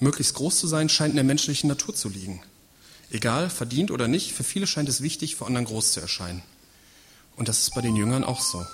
Möglichst 0.00 0.34
groß 0.34 0.58
zu 0.58 0.66
sein 0.66 0.88
scheint 0.88 1.10
in 1.10 1.16
der 1.16 1.24
menschlichen 1.24 1.68
Natur 1.68 1.94
zu 1.94 2.08
liegen. 2.08 2.42
Egal, 3.10 3.50
verdient 3.50 3.90
oder 3.90 4.06
nicht, 4.06 4.32
für 4.32 4.44
viele 4.44 4.66
scheint 4.66 4.88
es 4.88 5.00
wichtig, 5.00 5.36
vor 5.36 5.46
anderen 5.46 5.66
groß 5.66 5.92
zu 5.92 6.00
erscheinen. 6.00 6.42
Und 7.36 7.48
das 7.48 7.60
ist 7.60 7.74
bei 7.74 7.80
den 7.80 7.96
Jüngern 7.96 8.24
auch 8.24 8.40
so. 8.40 8.66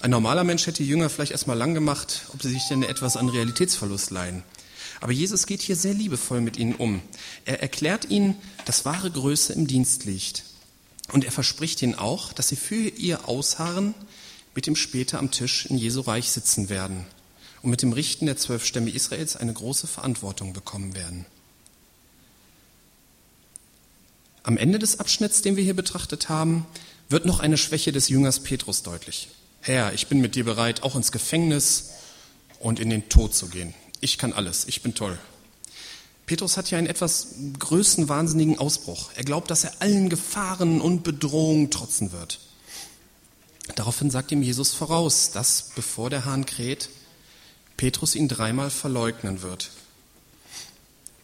Ein 0.00 0.10
normaler 0.10 0.44
Mensch 0.44 0.66
hätte 0.66 0.82
die 0.82 0.88
Jünger 0.88 1.08
vielleicht 1.08 1.32
erstmal 1.32 1.56
lang 1.56 1.72
gemacht, 1.72 2.26
ob 2.34 2.42
sie 2.42 2.50
sich 2.50 2.68
denn 2.68 2.82
etwas 2.82 3.16
an 3.16 3.28
Realitätsverlust 3.28 4.10
leihen. 4.10 4.42
Aber 5.00 5.12
Jesus 5.12 5.46
geht 5.46 5.62
hier 5.62 5.76
sehr 5.76 5.94
liebevoll 5.94 6.40
mit 6.40 6.56
ihnen 6.56 6.74
um. 6.74 7.00
Er 7.44 7.62
erklärt 7.62 8.10
ihnen, 8.10 8.36
dass 8.64 8.84
wahre 8.84 9.10
Größe 9.10 9.52
im 9.54 9.66
Dienst 9.66 10.04
liegt. 10.04 10.44
Und 11.12 11.24
er 11.24 11.32
verspricht 11.32 11.82
ihnen 11.82 11.94
auch, 11.94 12.32
dass 12.32 12.48
sie 12.48 12.56
für 12.56 12.74
ihr 12.74 13.28
Ausharren 13.28 13.94
mit 14.54 14.66
ihm 14.66 14.76
später 14.76 15.18
am 15.18 15.30
Tisch 15.30 15.66
in 15.66 15.78
Jesu 15.78 16.00
Reich 16.00 16.30
sitzen 16.30 16.68
werden 16.68 17.06
und 17.62 17.70
mit 17.70 17.82
dem 17.82 17.92
Richten 17.92 18.26
der 18.26 18.36
zwölf 18.36 18.64
Stämme 18.64 18.90
Israels 18.90 19.36
eine 19.36 19.52
große 19.52 19.86
Verantwortung 19.86 20.52
bekommen 20.52 20.94
werden. 20.94 21.26
Am 24.42 24.58
Ende 24.58 24.78
des 24.78 25.00
Abschnitts, 25.00 25.40
den 25.40 25.56
wir 25.56 25.64
hier 25.64 25.74
betrachtet 25.74 26.28
haben, 26.28 26.66
wird 27.08 27.24
noch 27.24 27.40
eine 27.40 27.56
Schwäche 27.56 27.92
des 27.92 28.08
Jüngers 28.08 28.40
Petrus 28.40 28.82
deutlich. 28.82 29.28
Herr, 29.60 29.94
ich 29.94 30.08
bin 30.08 30.20
mit 30.20 30.34
dir 30.34 30.44
bereit, 30.44 30.82
auch 30.82 30.94
ins 30.94 31.12
Gefängnis 31.12 31.92
und 32.60 32.78
in 32.78 32.90
den 32.90 33.08
Tod 33.08 33.34
zu 33.34 33.48
gehen. 33.48 33.72
Ich 34.00 34.18
kann 34.18 34.34
alles, 34.34 34.66
ich 34.66 34.82
bin 34.82 34.94
toll. 34.94 35.18
Petrus 36.26 36.56
hat 36.58 36.68
hier 36.68 36.78
einen 36.78 36.86
etwas 36.86 37.34
größenwahnsinnigen 37.58 38.58
Ausbruch. 38.58 39.10
Er 39.16 39.24
glaubt, 39.24 39.50
dass 39.50 39.64
er 39.64 39.80
allen 39.80 40.10
Gefahren 40.10 40.82
und 40.82 41.02
Bedrohungen 41.02 41.70
trotzen 41.70 42.12
wird. 42.12 42.40
Daraufhin 43.76 44.10
sagt 44.10 44.30
ihm 44.30 44.42
Jesus 44.42 44.72
voraus, 44.72 45.30
dass, 45.30 45.70
bevor 45.74 46.10
der 46.10 46.24
Hahn 46.24 46.44
kräht, 46.46 46.90
Petrus 47.76 48.14
ihn 48.14 48.28
dreimal 48.28 48.70
verleugnen 48.70 49.42
wird. 49.42 49.70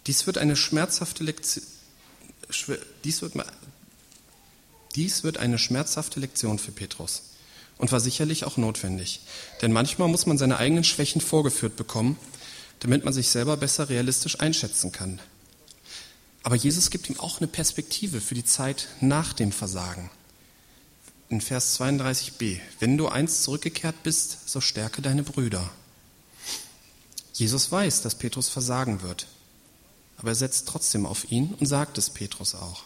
Dies 0.07 0.27
wird 0.27 0.39
eine 0.39 0.57
schmerzhafte 0.57 1.23
Lektion, 1.23 1.63
dies 3.05 3.23
wird, 3.23 3.35
dies 4.97 5.23
wird 5.23 5.39
eine 5.39 5.59
schmerzhafte 5.59 6.19
Lektion 6.19 6.59
für 6.59 6.73
Petrus 6.73 7.23
und 7.77 7.93
war 7.93 8.01
sicherlich 8.01 8.45
auch 8.45 8.57
notwendig. 8.57 9.21
Denn 9.61 9.73
manchmal 9.73 10.09
muss 10.09 10.27
man 10.27 10.39
seine 10.39 10.57
eigenen 10.57 10.85
Schwächen 10.85 11.21
vorgeführt 11.21 11.77
bekommen, 11.77 12.17
damit 12.81 13.05
man 13.05 13.13
sich 13.13 13.29
selber 13.29 13.59
besser 13.59 13.91
realistisch 13.91 14.41
einschätzen 14.41 14.91
kann. 14.91 15.21
Aber 16.43 16.57
Jesus 16.57 16.91
gibt 16.91 17.11
ihm 17.11 17.21
auch 17.21 17.39
eine 17.39 17.47
Perspektive 17.47 18.23
für 18.23 18.35
die 18.35 18.45
Zeit 18.45 18.89
nach 19.01 19.35
dem 19.35 19.53
Versagen 19.53 20.11
in 21.31 21.41
Vers 21.41 21.81
32b, 21.81 22.59
wenn 22.81 22.99
du 22.99 23.09
einst 23.09 23.45
zurückgekehrt 23.45 24.03
bist, 24.03 24.49
so 24.49 24.61
stärke 24.61 25.01
deine 25.01 25.23
Brüder. 25.23 25.71
Jesus 27.33 27.71
weiß, 27.71 28.03
dass 28.03 28.17
Petrus 28.17 28.49
versagen 28.49 29.01
wird, 29.03 29.29
aber 30.19 30.31
er 30.31 30.35
setzt 30.35 30.67
trotzdem 30.69 31.07
auf 31.07 31.31
ihn 31.31 31.55
und 31.59 31.67
sagt 31.67 31.99
es 31.99 32.11
Petrus 32.11 32.57
auch. 32.57 32.83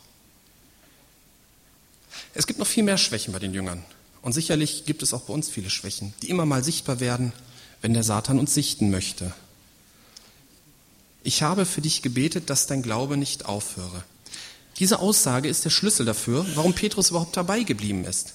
Es 2.35 2.47
gibt 2.47 2.59
noch 2.59 2.67
viel 2.67 2.85
mehr 2.85 2.99
Schwächen 2.99 3.33
bei 3.33 3.39
den 3.39 3.55
Jüngern 3.55 3.83
und 4.21 4.35
sicherlich 4.35 4.85
gibt 4.85 5.03
es 5.03 5.15
auch 5.15 5.23
bei 5.23 5.33
uns 5.33 5.49
viele 5.49 5.71
Schwächen, 5.71 6.13
die 6.21 6.29
immer 6.29 6.45
mal 6.45 6.63
sichtbar 6.63 7.01
werden, 7.01 7.33
wenn 7.81 7.95
der 7.95 8.05
Satan 8.05 8.39
uns 8.39 8.53
sichten 8.53 8.91
möchte. 8.91 9.35
Ich 11.23 11.43
habe 11.43 11.65
für 11.65 11.81
dich 11.81 12.03
gebetet, 12.03 12.51
dass 12.51 12.67
dein 12.67 12.83
Glaube 12.83 13.17
nicht 13.17 13.47
aufhöre. 13.47 14.05
Diese 14.79 14.99
Aussage 14.99 15.49
ist 15.49 15.65
der 15.65 15.71
Schlüssel 15.71 16.05
dafür, 16.05 16.45
warum 16.55 16.73
Petrus 16.73 17.11
überhaupt 17.11 17.37
dabei 17.37 17.63
geblieben 17.63 18.05
ist. 18.05 18.35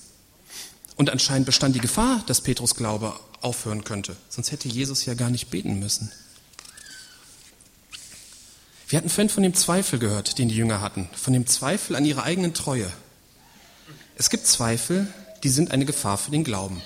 Und 0.96 1.10
anscheinend 1.10 1.46
bestand 1.46 1.75
die 1.75 1.81
Gefahr, 1.81 2.24
dass 2.27 2.41
Petrus 2.41 2.75
Glaube 2.75 3.17
aufhören 3.41 3.84
könnte. 3.84 4.15
Sonst 4.29 4.51
hätte 4.51 4.67
Jesus 4.67 5.05
ja 5.05 5.13
gar 5.13 5.29
nicht 5.29 5.50
beten 5.50 5.79
müssen. 5.79 6.12
Wir 8.88 8.98
hatten 8.98 9.10
vorhin 9.10 9.29
von 9.29 9.43
dem 9.43 9.53
Zweifel 9.53 10.00
gehört, 10.00 10.39
den 10.39 10.50
die 10.50 10.55
Jünger 10.55 10.81
hatten, 10.81 11.10
von 11.15 11.34
dem 11.34 11.46
Zweifel 11.46 11.96
an 11.96 12.05
ihrer 12.05 12.24
eigenen 12.24 12.53
Treue. 12.53 12.91
Es 14.15 14.29
gibt 14.29 14.48
Zweifel, 14.48 15.08
die 15.43 15.50
sind 15.50 15.72
eine 15.72 15.86
Gefahr 15.86 16.17
für 16.17 16.31
den 16.31 16.43
Glauben. 16.43 16.81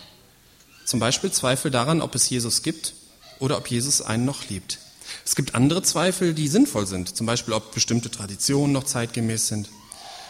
Zum 0.86 1.00
Beispiel 1.00 1.32
Zweifel 1.32 1.72
daran, 1.72 2.02
ob 2.02 2.14
es 2.14 2.30
Jesus 2.30 2.62
gibt 2.62 2.94
oder 3.40 3.58
ob 3.58 3.68
Jesus 3.68 4.02
einen 4.02 4.26
noch 4.26 4.50
liebt. 4.50 4.80
Es 5.26 5.36
gibt 5.36 5.56
andere 5.56 5.82
Zweifel, 5.84 6.34
die 6.34 6.48
sinnvoll 6.48 6.86
sind, 6.86 7.16
zum 7.16 7.26
Beispiel 7.26 7.54
ob 7.54 7.74
bestimmte 7.74 8.12
Traditionen 8.12 8.74
noch 8.74 8.84
zeitgemäß 8.84 9.48
sind. 9.48 9.70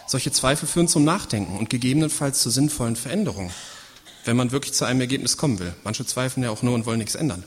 Solche 0.05 0.31
Zweifel 0.31 0.67
führen 0.67 0.88
zum 0.88 1.03
Nachdenken 1.03 1.57
und 1.57 1.69
gegebenenfalls 1.69 2.39
zu 2.39 2.50
sinnvollen 2.50 2.95
Veränderungen, 2.95 3.51
wenn 4.25 4.35
man 4.35 4.51
wirklich 4.51 4.73
zu 4.73 4.85
einem 4.85 5.01
Ergebnis 5.01 5.38
kommen 5.38 5.59
will. 5.59 5.73
Manche 5.83 6.05
zweifeln 6.05 6.43
ja 6.43 6.51
auch 6.51 6.62
nur 6.62 6.75
und 6.75 6.85
wollen 6.85 7.00
nichts 7.00 7.15
ändern. 7.15 7.43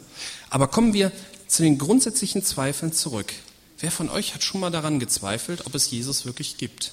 Aber 0.51 0.69
kommen 0.69 0.93
wir 0.93 1.13
zu 1.47 1.63
den 1.63 1.79
grundsätzlichen 1.79 2.45
Zweifeln 2.45 2.93
zurück. 2.93 3.33
Wer 3.79 3.91
von 3.91 4.09
euch 4.09 4.35
hat 4.35 4.43
schon 4.43 4.61
mal 4.61 4.71
daran 4.71 4.99
gezweifelt, 4.99 5.67
ob 5.67 5.75
es 5.75 5.91
Jesus 5.91 6.25
wirklich 6.25 6.57
gibt? 6.57 6.93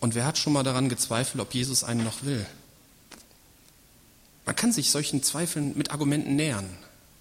Und 0.00 0.14
wer 0.14 0.26
hat 0.26 0.38
schon 0.38 0.52
mal 0.52 0.62
daran 0.64 0.88
gezweifelt, 0.88 1.40
ob 1.40 1.54
Jesus 1.54 1.84
einen 1.84 2.04
noch 2.04 2.24
will? 2.24 2.44
Man 4.44 4.54
kann 4.54 4.72
sich 4.72 4.90
solchen 4.90 5.22
Zweifeln 5.22 5.76
mit 5.76 5.90
Argumenten 5.90 6.36
nähern. 6.36 6.68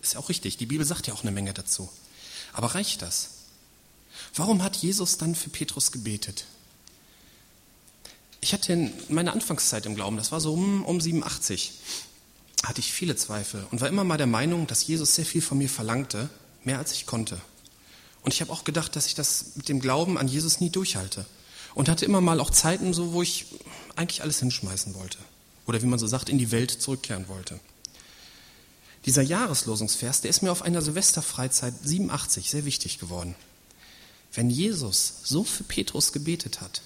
Ist 0.05 0.13
ja 0.13 0.19
auch 0.19 0.29
richtig. 0.29 0.57
Die 0.57 0.67
Bibel 0.67 0.85
sagt 0.85 1.07
ja 1.07 1.15
auch 1.15 1.24
eine 1.24 1.31
Menge 1.31 1.51
dazu. 1.51 1.89
Aber 2.53 2.75
reicht 2.75 3.01
das? 3.01 3.29
Warum 4.35 4.62
hat 4.62 4.75
Jesus 4.75 5.17
dann 5.17 5.33
für 5.33 5.50
Petrus 5.50 5.91
gebetet? 5.91 6.45
Ich 8.39 8.53
hatte 8.53 8.71
in 8.71 8.93
meiner 9.09 9.33
Anfangszeit 9.33 9.88
im 9.88 9.95
Glauben, 9.95 10.15
das 10.15 10.31
war 10.31 10.39
so 10.39 10.53
um, 10.53 10.85
um 10.85 11.01
87, 11.01 11.74
hatte 12.62 12.81
ich 12.81 12.93
viele 12.93 13.15
Zweifel 13.15 13.65
und 13.71 13.81
war 13.81 13.88
immer 13.88 14.03
mal 14.03 14.19
der 14.19 14.27
Meinung, 14.27 14.67
dass 14.67 14.85
Jesus 14.85 15.15
sehr 15.15 15.25
viel 15.25 15.41
von 15.41 15.57
mir 15.57 15.69
verlangte, 15.69 16.29
mehr 16.63 16.77
als 16.77 16.91
ich 16.91 17.07
konnte. 17.07 17.41
Und 18.21 18.31
ich 18.31 18.41
habe 18.41 18.53
auch 18.53 18.63
gedacht, 18.63 18.95
dass 18.95 19.07
ich 19.07 19.15
das 19.15 19.55
mit 19.55 19.69
dem 19.69 19.79
Glauben 19.79 20.19
an 20.19 20.27
Jesus 20.27 20.59
nie 20.59 20.69
durchhalte. 20.69 21.25
Und 21.74 21.89
hatte 21.89 22.05
immer 22.05 22.21
mal 22.21 22.39
auch 22.39 22.51
Zeiten 22.51 22.93
so, 22.93 23.13
wo 23.13 23.24
ich 23.24 23.47
eigentlich 23.95 24.21
alles 24.21 24.38
hinschmeißen 24.38 24.93
wollte. 24.93 25.17
Oder 25.65 25.81
wie 25.81 25.88
man 25.88 25.97
so 25.97 26.05
sagt, 26.05 26.29
in 26.29 26.38
die 26.38 26.51
Welt 26.51 26.69
zurückkehren 26.69 27.27
wollte. 27.27 27.59
Dieser 29.05 29.21
Jahreslosungsvers, 29.21 30.21
der 30.21 30.29
ist 30.29 30.41
mir 30.41 30.51
auf 30.51 30.63
einer 30.63 30.81
Silvesterfreizeit 30.81 31.74
87 31.83 32.50
sehr 32.50 32.65
wichtig 32.65 32.97
geworden. 32.97 33.35
Wenn 34.33 34.50
Jesus 34.50 35.13
so 35.24 35.43
für 35.43 35.63
Petrus 35.63 36.12
gebetet 36.12 36.62
hat, 36.62 36.81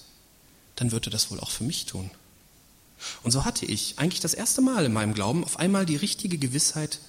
dann 0.75 0.91
wird 0.91 1.07
er 1.07 1.11
das 1.11 1.31
wohl 1.31 1.39
auch 1.39 1.51
für 1.51 1.63
mich 1.63 1.85
tun. 1.85 2.11
Und 3.23 3.31
so 3.31 3.45
hatte 3.45 3.65
ich 3.65 3.95
eigentlich 3.97 4.19
das 4.19 4.33
erste 4.33 4.61
Mal 4.61 4.85
in 4.85 4.93
meinem 4.93 5.13
Glauben 5.13 5.43
auf 5.43 5.57
einmal 5.57 5.85
die 5.85 5.95
richtige 5.95 6.37
Gewissheit, 6.37 6.99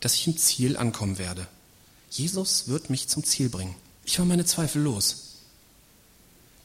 dass 0.00 0.14
ich 0.14 0.26
im 0.26 0.36
Ziel 0.36 0.76
ankommen 0.76 1.18
werde. 1.18 1.46
Jesus 2.10 2.68
wird 2.68 2.90
mich 2.90 3.08
zum 3.08 3.24
Ziel 3.24 3.48
bringen. 3.48 3.74
Ich 4.04 4.18
war 4.18 4.26
meine 4.26 4.44
Zweifel 4.44 4.82
los. 4.82 5.36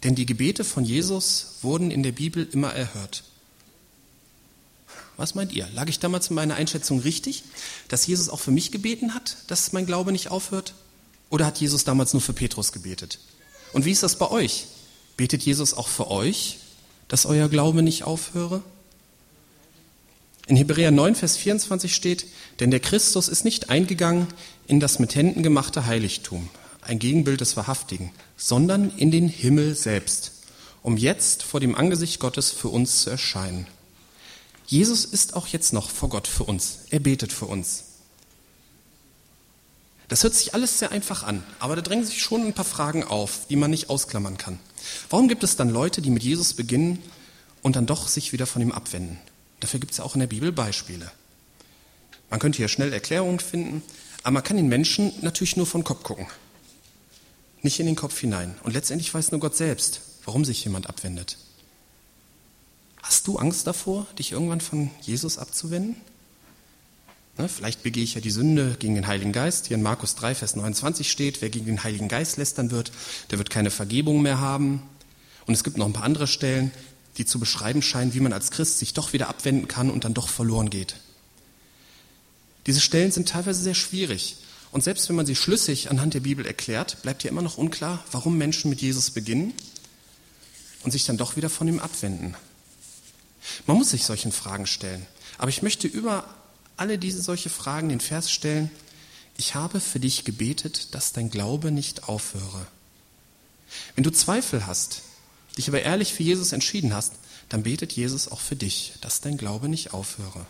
Denn 0.03 0.15
die 0.15 0.25
Gebete 0.25 0.63
von 0.63 0.83
Jesus 0.83 1.55
wurden 1.61 1.91
in 1.91 2.03
der 2.03 2.11
Bibel 2.11 2.47
immer 2.51 2.73
erhört. 2.73 3.23
Was 5.17 5.35
meint 5.35 5.53
ihr? 5.53 5.67
Lag 5.73 5.87
ich 5.87 5.99
damals 5.99 6.29
in 6.29 6.35
meiner 6.35 6.55
Einschätzung 6.55 6.99
richtig, 6.99 7.43
dass 7.87 8.05
Jesus 8.05 8.29
auch 8.29 8.39
für 8.39 8.51
mich 8.51 8.71
gebeten 8.71 9.13
hat, 9.13 9.37
dass 9.47 9.71
mein 9.71 9.85
Glaube 9.85 10.11
nicht 10.11 10.29
aufhört? 10.29 10.73
Oder 11.29 11.45
hat 11.45 11.59
Jesus 11.59 11.83
damals 11.83 12.13
nur 12.13 12.21
für 12.21 12.33
Petrus 12.33 12.71
gebetet? 12.71 13.19
Und 13.73 13.85
wie 13.85 13.91
ist 13.91 14.03
das 14.03 14.17
bei 14.17 14.29
euch? 14.29 14.67
Betet 15.17 15.43
Jesus 15.43 15.73
auch 15.73 15.87
für 15.87 16.11
euch, 16.11 16.57
dass 17.07 17.25
euer 17.25 17.49
Glaube 17.49 17.81
nicht 17.81 18.03
aufhöre? 18.03 18.61
In 20.47 20.57
Hebräer 20.57 20.91
9, 20.91 21.15
Vers 21.15 21.37
24 21.37 21.95
steht, 21.95 22.27
denn 22.59 22.69
der 22.69 22.79
Christus 22.79 23.27
ist 23.27 23.45
nicht 23.45 23.69
eingegangen 23.69 24.27
in 24.67 24.79
das 24.79 24.99
mit 24.99 25.15
Händen 25.15 25.41
gemachte 25.41 25.87
Heiligtum, 25.87 26.49
ein 26.81 26.99
Gegenbild 26.99 27.41
des 27.41 27.57
Wahrhaftigen, 27.57 28.11
sondern 28.37 28.95
in 28.95 29.09
den 29.09 29.27
Himmel 29.27 29.75
selbst, 29.75 30.33
um 30.83 30.97
jetzt 30.97 31.41
vor 31.41 31.59
dem 31.59 31.73
Angesicht 31.73 32.19
Gottes 32.19 32.51
für 32.51 32.67
uns 32.67 33.01
zu 33.01 33.09
erscheinen. 33.09 33.65
Jesus 34.67 35.05
ist 35.05 35.35
auch 35.35 35.47
jetzt 35.47 35.73
noch 35.73 35.89
vor 35.89 36.09
Gott 36.09 36.27
für 36.27 36.43
uns. 36.43 36.79
Er 36.89 36.99
betet 36.99 37.31
für 37.31 37.45
uns. 37.45 37.83
Das 40.07 40.23
hört 40.23 40.35
sich 40.35 40.53
alles 40.53 40.77
sehr 40.79 40.91
einfach 40.91 41.23
an, 41.23 41.43
aber 41.59 41.75
da 41.75 41.81
drängen 41.81 42.05
sich 42.05 42.21
schon 42.21 42.45
ein 42.45 42.53
paar 42.53 42.65
Fragen 42.65 43.03
auf, 43.03 43.47
die 43.49 43.55
man 43.55 43.71
nicht 43.71 43.89
ausklammern 43.89 44.37
kann. 44.37 44.59
Warum 45.09 45.27
gibt 45.27 45.43
es 45.43 45.55
dann 45.55 45.69
Leute, 45.69 46.01
die 46.01 46.11
mit 46.11 46.23
Jesus 46.23 46.53
beginnen 46.53 47.01
und 47.63 47.75
dann 47.75 47.87
doch 47.87 48.07
sich 48.07 48.31
wieder 48.31 48.45
von 48.45 48.61
ihm 48.61 48.71
abwenden? 48.71 49.17
Dafür 49.59 49.79
gibt 49.79 49.93
es 49.93 49.97
ja 49.97 50.03
auch 50.03 50.13
in 50.13 50.19
der 50.19 50.27
Bibel 50.27 50.51
Beispiele. 50.51 51.11
Man 52.29 52.39
könnte 52.39 52.57
hier 52.57 52.67
schnell 52.67 52.93
Erklärungen 52.93 53.39
finden, 53.39 53.81
aber 54.21 54.31
man 54.31 54.43
kann 54.43 54.57
den 54.57 54.67
Menschen 54.67 55.11
natürlich 55.21 55.57
nur 55.57 55.65
von 55.65 55.83
Kopf 55.83 56.03
gucken, 56.03 56.27
nicht 57.61 57.79
in 57.79 57.85
den 57.87 57.95
Kopf 57.95 58.19
hinein. 58.19 58.55
Und 58.63 58.73
letztendlich 58.73 59.11
weiß 59.11 59.31
nur 59.31 59.39
Gott 59.39 59.55
selbst, 59.55 60.01
warum 60.23 60.45
sich 60.45 60.63
jemand 60.63 60.87
abwendet. 60.87 61.37
Hast 63.05 63.27
du 63.27 63.37
Angst 63.37 63.67
davor, 63.67 64.07
dich 64.17 64.31
irgendwann 64.31 64.61
von 64.61 64.89
Jesus 64.99 65.37
abzuwenden? 65.37 65.95
Ne, 67.37 67.47
vielleicht 67.47 67.83
begehe 67.83 68.03
ich 68.03 68.15
ja 68.15 68.21
die 68.21 68.31
Sünde 68.31 68.77
gegen 68.79 68.95
den 68.95 69.05
Heiligen 69.05 69.31
Geist. 69.31 69.67
Hier 69.67 69.77
in 69.77 69.83
Markus 69.83 70.15
3, 70.15 70.33
Vers 70.33 70.55
29 70.55 71.11
steht, 71.11 71.39
wer 71.39 71.51
gegen 71.51 71.67
den 71.67 71.83
Heiligen 71.83 72.07
Geist 72.07 72.37
lästern 72.37 72.71
wird, 72.71 72.91
der 73.29 73.37
wird 73.37 73.51
keine 73.51 73.69
Vergebung 73.69 74.23
mehr 74.23 74.39
haben. 74.39 74.81
Und 75.45 75.53
es 75.53 75.63
gibt 75.63 75.77
noch 75.77 75.85
ein 75.85 75.93
paar 75.93 76.03
andere 76.03 76.25
Stellen, 76.25 76.71
die 77.17 77.25
zu 77.25 77.39
beschreiben 77.39 77.83
scheinen, 77.83 78.15
wie 78.15 78.21
man 78.21 78.33
als 78.33 78.49
Christ 78.49 78.79
sich 78.79 78.95
doch 78.95 79.13
wieder 79.13 79.29
abwenden 79.29 79.67
kann 79.67 79.91
und 79.91 80.03
dann 80.03 80.15
doch 80.15 80.27
verloren 80.27 80.71
geht. 80.71 80.95
Diese 82.65 82.81
Stellen 82.81 83.11
sind 83.11 83.29
teilweise 83.29 83.61
sehr 83.61 83.75
schwierig. 83.75 84.37
Und 84.71 84.83
selbst 84.83 85.07
wenn 85.09 85.15
man 85.15 85.27
sie 85.27 85.35
schlüssig 85.35 85.91
anhand 85.91 86.15
der 86.15 86.21
Bibel 86.21 86.43
erklärt, 86.43 87.03
bleibt 87.03 87.23
ja 87.23 87.29
immer 87.29 87.43
noch 87.43 87.59
unklar, 87.59 88.03
warum 88.11 88.39
Menschen 88.39 88.71
mit 88.71 88.81
Jesus 88.81 89.11
beginnen 89.11 89.53
und 90.81 90.89
sich 90.89 91.05
dann 91.05 91.17
doch 91.17 91.35
wieder 91.35 91.51
von 91.51 91.67
ihm 91.67 91.79
abwenden. 91.79 92.35
Man 93.67 93.77
muss 93.77 93.91
sich 93.91 94.05
solchen 94.05 94.31
Fragen 94.31 94.67
stellen. 94.67 95.05
Aber 95.37 95.49
ich 95.49 95.61
möchte 95.61 95.87
über 95.87 96.27
alle 96.77 96.97
diese 96.97 97.21
solche 97.21 97.49
Fragen 97.49 97.89
den 97.89 97.99
Vers 97.99 98.31
stellen, 98.31 98.71
ich 99.37 99.55
habe 99.55 99.79
für 99.79 99.99
dich 99.99 100.23
gebetet, 100.23 100.93
dass 100.95 101.11
dein 101.11 101.29
Glaube 101.29 101.71
nicht 101.71 102.07
aufhöre. 102.07 102.67
Wenn 103.95 104.03
du 104.03 104.11
Zweifel 104.11 104.65
hast, 104.65 105.01
dich 105.57 105.67
aber 105.67 105.81
ehrlich 105.81 106.13
für 106.13 106.23
Jesus 106.23 106.51
entschieden 106.51 106.93
hast, 106.93 107.13
dann 107.49 107.63
betet 107.63 107.93
Jesus 107.93 108.27
auch 108.27 108.39
für 108.39 108.55
dich, 108.55 108.93
dass 109.01 109.21
dein 109.21 109.37
Glaube 109.37 109.69
nicht 109.69 109.93
aufhöre. 109.93 110.45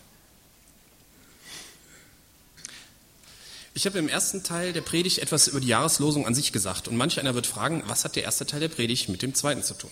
Ich 3.73 3.85
habe 3.85 3.99
im 3.99 4.07
ersten 4.07 4.43
Teil 4.43 4.71
der 4.71 4.81
Predigt 4.81 5.17
etwas 5.17 5.49
über 5.49 5.59
die 5.59 5.67
Jahreslosung 5.67 6.25
an 6.25 6.33
sich 6.33 6.53
gesagt 6.53 6.87
und 6.87 6.95
manch 6.95 7.19
einer 7.19 7.35
wird 7.35 7.45
fragen, 7.45 7.83
was 7.87 8.05
hat 8.05 8.15
der 8.15 8.23
erste 8.23 8.45
Teil 8.45 8.61
der 8.61 8.69
Predigt 8.69 9.09
mit 9.09 9.21
dem 9.21 9.35
zweiten 9.35 9.63
zu 9.63 9.73
tun? 9.73 9.91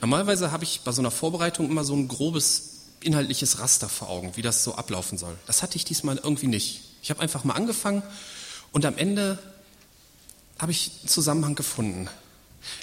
Normalerweise 0.00 0.52
habe 0.52 0.64
ich 0.64 0.80
bei 0.84 0.92
so 0.92 1.02
einer 1.02 1.10
Vorbereitung 1.10 1.70
immer 1.70 1.84
so 1.84 1.94
ein 1.94 2.08
grobes 2.08 2.74
inhaltliches 3.00 3.60
Raster 3.60 3.88
vor 3.88 4.08
Augen, 4.08 4.32
wie 4.36 4.42
das 4.42 4.64
so 4.64 4.74
ablaufen 4.74 5.18
soll. 5.18 5.36
Das 5.46 5.62
hatte 5.62 5.76
ich 5.76 5.84
diesmal 5.84 6.16
irgendwie 6.16 6.46
nicht. 6.46 6.82
Ich 7.02 7.10
habe 7.10 7.20
einfach 7.20 7.44
mal 7.44 7.54
angefangen 7.54 8.02
und 8.72 8.84
am 8.84 8.96
Ende 8.96 9.38
habe 10.58 10.72
ich 10.72 10.90
einen 11.00 11.08
Zusammenhang 11.08 11.54
gefunden. 11.54 12.08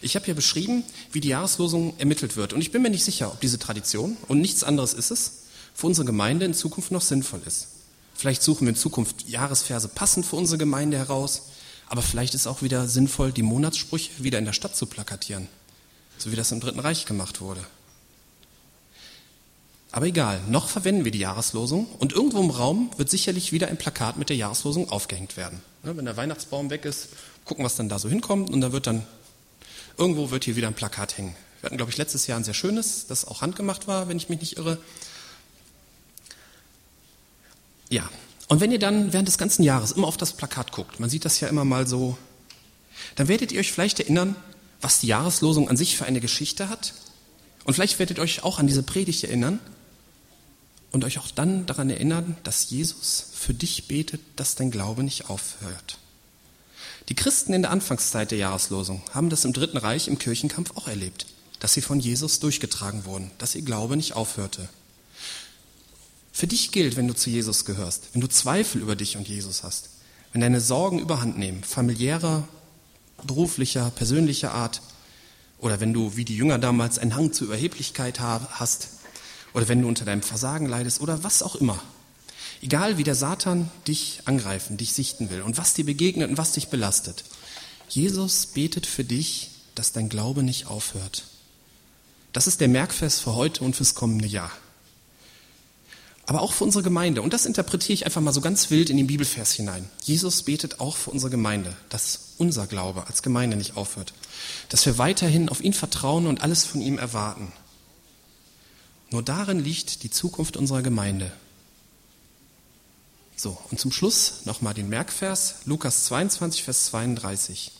Ich 0.01 0.15
habe 0.15 0.25
hier 0.25 0.35
beschrieben, 0.35 0.83
wie 1.11 1.19
die 1.19 1.27
Jahreslosung 1.29 1.93
ermittelt 1.97 2.37
wird. 2.37 2.53
Und 2.53 2.61
ich 2.61 2.71
bin 2.71 2.81
mir 2.81 2.89
nicht 2.89 3.03
sicher, 3.03 3.31
ob 3.31 3.41
diese 3.41 3.59
Tradition, 3.59 4.17
und 4.27 4.39
nichts 4.39 4.63
anderes 4.63 4.93
ist 4.93 5.11
es, 5.11 5.43
für 5.73 5.87
unsere 5.87 6.05
Gemeinde 6.05 6.45
in 6.45 6.53
Zukunft 6.53 6.91
noch 6.91 7.01
sinnvoll 7.01 7.41
ist. 7.45 7.67
Vielleicht 8.13 8.41
suchen 8.41 8.61
wir 8.61 8.69
in 8.69 8.77
Zukunft 8.77 9.27
Jahresverse 9.27 9.89
passend 9.89 10.25
für 10.25 10.37
unsere 10.37 10.57
Gemeinde 10.57 10.97
heraus, 10.97 11.43
aber 11.87 12.01
vielleicht 12.01 12.33
ist 12.33 12.47
auch 12.47 12.61
wieder 12.61 12.87
sinnvoll, 12.87 13.33
die 13.33 13.43
Monatssprüche 13.43 14.23
wieder 14.23 14.39
in 14.39 14.45
der 14.45 14.53
Stadt 14.53 14.75
zu 14.75 14.85
plakatieren, 14.85 15.49
so 16.17 16.31
wie 16.31 16.35
das 16.35 16.51
im 16.51 16.59
Dritten 16.59 16.79
Reich 16.79 17.05
gemacht 17.05 17.41
wurde. 17.41 17.65
Aber 19.91 20.07
egal, 20.07 20.41
noch 20.49 20.67
verwenden 20.67 21.05
wir 21.05 21.11
die 21.11 21.19
Jahreslosung 21.19 21.87
und 21.99 22.11
irgendwo 22.11 22.41
im 22.41 22.49
Raum 22.49 22.91
wird 22.97 23.09
sicherlich 23.09 23.53
wieder 23.53 23.69
ein 23.69 23.77
Plakat 23.77 24.17
mit 24.17 24.27
der 24.27 24.35
Jahreslosung 24.35 24.89
aufgehängt 24.89 25.37
werden. 25.37 25.61
Wenn 25.83 26.03
der 26.03 26.17
Weihnachtsbaum 26.17 26.69
weg 26.69 26.83
ist, 26.83 27.09
gucken, 27.45 27.63
was 27.63 27.75
dann 27.75 27.87
da 27.87 27.97
so 27.97 28.09
hinkommt 28.09 28.49
und 28.49 28.59
da 28.59 28.73
wird 28.73 28.87
dann, 28.87 29.05
irgendwo 29.97 30.31
wird 30.31 30.43
hier 30.43 30.57
wieder 30.57 30.67
ein 30.67 30.73
Plakat 30.73 31.17
hängen. 31.17 31.35
Wir 31.61 31.67
hatten, 31.67 31.77
glaube 31.77 31.91
ich, 31.91 31.97
letztes 31.97 32.27
Jahr 32.27 32.37
ein 32.37 32.43
sehr 32.43 32.53
schönes, 32.53 33.07
das 33.07 33.25
auch 33.25 33.41
handgemacht 33.41 33.87
war, 33.87 34.09
wenn 34.09 34.17
ich 34.17 34.27
mich 34.27 34.41
nicht 34.41 34.57
irre. 34.57 34.79
Ja, 37.89 38.09
und 38.47 38.59
wenn 38.59 38.71
ihr 38.71 38.79
dann 38.79 39.13
während 39.13 39.27
des 39.27 39.37
ganzen 39.37 39.63
Jahres 39.63 39.93
immer 39.93 40.07
auf 40.07 40.17
das 40.17 40.33
Plakat 40.33 40.71
guckt, 40.71 40.99
man 40.99 41.09
sieht 41.09 41.23
das 41.23 41.39
ja 41.39 41.47
immer 41.47 41.63
mal 41.63 41.87
so, 41.87 42.17
dann 43.15 43.27
werdet 43.27 43.51
ihr 43.51 43.59
euch 43.59 43.71
vielleicht 43.71 43.99
erinnern, 43.99 44.35
was 44.81 44.99
die 44.99 45.07
Jahreslosung 45.07 45.69
an 45.69 45.77
sich 45.77 45.97
für 45.97 46.05
eine 46.05 46.19
Geschichte 46.19 46.69
hat. 46.69 46.93
Und 47.63 47.73
vielleicht 47.73 47.99
werdet 47.99 48.17
ihr 48.17 48.23
euch 48.23 48.43
auch 48.43 48.59
an 48.59 48.67
diese 48.67 48.83
Predigt 48.83 49.23
erinnern 49.23 49.59
und 50.91 51.03
euch 51.03 51.19
auch 51.19 51.29
dann 51.31 51.65
daran 51.65 51.89
erinnern, 51.89 52.37
dass 52.43 52.69
Jesus 52.69 53.27
für 53.33 53.53
dich 53.53 53.87
betet, 53.87 54.21
dass 54.35 54.55
dein 54.55 54.71
Glaube 54.71 55.03
nicht 55.03 55.29
aufhört. 55.29 55.97
Die 57.09 57.15
Christen 57.15 57.53
in 57.53 57.61
der 57.61 57.71
Anfangszeit 57.71 58.31
der 58.31 58.37
Jahreslosung 58.37 59.01
haben 59.13 59.29
das 59.29 59.45
im 59.45 59.53
Dritten 59.53 59.77
Reich 59.77 60.07
im 60.07 60.17
Kirchenkampf 60.17 60.75
auch 60.75 60.87
erlebt, 60.87 61.27
dass 61.59 61.73
sie 61.73 61.81
von 61.81 61.99
Jesus 61.99 62.39
durchgetragen 62.39 63.05
wurden, 63.05 63.31
dass 63.37 63.55
ihr 63.55 63.61
Glaube 63.61 63.97
nicht 63.97 64.13
aufhörte. 64.13 64.69
Für 66.31 66.47
dich 66.47 66.71
gilt, 66.71 66.95
wenn 66.95 67.07
du 67.07 67.15
zu 67.15 67.29
Jesus 67.29 67.65
gehörst, 67.65 68.09
wenn 68.13 68.21
du 68.21 68.27
Zweifel 68.27 68.81
über 68.81 68.95
dich 68.95 69.17
und 69.17 69.27
Jesus 69.27 69.63
hast, 69.63 69.89
wenn 70.31 70.41
deine 70.41 70.59
Sorgen 70.59 70.99
überhand 70.99 71.37
nehmen, 71.37 71.63
familiärer, 71.63 72.47
beruflicher, 73.23 73.91
persönlicher 73.91 74.53
Art, 74.53 74.81
oder 75.59 75.79
wenn 75.79 75.93
du 75.93 76.15
wie 76.15 76.25
die 76.25 76.35
Jünger 76.35 76.59
damals 76.59 76.99
einen 76.99 77.15
Hang 77.15 77.33
zur 77.33 77.47
Überheblichkeit 77.47 78.19
hast, 78.19 78.89
oder 79.53 79.69
wenn 79.69 79.81
du 79.81 79.87
unter 79.87 80.03
deinem 80.03 80.21
Versagen 80.21 80.67
leidest 80.67 80.99
oder 80.99 81.23
was 81.23 81.41
auch 81.41 81.55
immer. 81.55 81.81
Egal 82.61 82.97
wie 82.97 83.03
der 83.03 83.15
Satan 83.15 83.71
dich 83.87 84.21
angreifen, 84.25 84.75
dich 84.75 84.91
sichten 84.93 85.29
will 85.29 85.41
und 85.41 85.57
was 85.57 85.73
dir 85.73 85.85
begegnet 85.85 86.29
und 86.29 86.37
was 86.37 86.51
dich 86.51 86.67
belastet. 86.67 87.23
Jesus 87.87 88.47
betet 88.47 88.85
für 88.85 89.03
dich, 89.03 89.51
dass 89.73 89.93
dein 89.93 90.09
Glaube 90.09 90.43
nicht 90.43 90.67
aufhört. 90.67 91.23
Das 92.33 92.47
ist 92.47 92.59
der 92.59 92.67
Merkfest 92.67 93.21
für 93.21 93.35
heute 93.35 93.63
und 93.63 93.75
fürs 93.75 93.95
kommende 93.95 94.27
Jahr. 94.27 94.51
Aber 96.27 96.41
auch 96.41 96.53
für 96.53 96.63
unsere 96.63 96.83
Gemeinde. 96.83 97.21
Und 97.21 97.33
das 97.33 97.45
interpretiere 97.45 97.93
ich 97.93 98.05
einfach 98.05 98.21
mal 98.21 98.33
so 98.33 98.41
ganz 98.41 98.71
wild 98.71 98.89
in 98.89 98.97
den 98.97 99.07
Bibelvers 99.07 99.51
hinein. 99.51 99.89
Jesus 100.03 100.43
betet 100.43 100.79
auch 100.79 100.97
für 100.97 101.11
unsere 101.11 101.29
Gemeinde, 101.29 101.75
dass 101.89 102.33
unser 102.37 102.65
Glaube 102.65 103.05
als 103.07 103.21
Gemeinde 103.21 103.57
nicht 103.57 103.77
aufhört. 103.77 104.13
Dass 104.69 104.85
wir 104.85 104.97
weiterhin 104.97 105.49
auf 105.49 105.63
ihn 105.63 105.73
vertrauen 105.73 106.25
und 106.25 106.41
alles 106.41 106.65
von 106.65 106.81
ihm 106.81 106.97
erwarten. 106.97 107.51
Nur 109.11 109.21
darin 109.21 109.63
liegt 109.63 110.03
die 110.03 110.09
Zukunft 110.09 110.57
unserer 110.57 110.81
Gemeinde. 110.81 111.31
So, 113.37 113.57
und 113.69 113.79
zum 113.79 113.91
Schluss 113.91 114.45
nochmal 114.45 114.73
den 114.73 114.89
Merkvers, 114.89 115.57
Lukas 115.65 116.05
22, 116.05 116.63
Vers 116.63 116.85
32. 116.85 117.71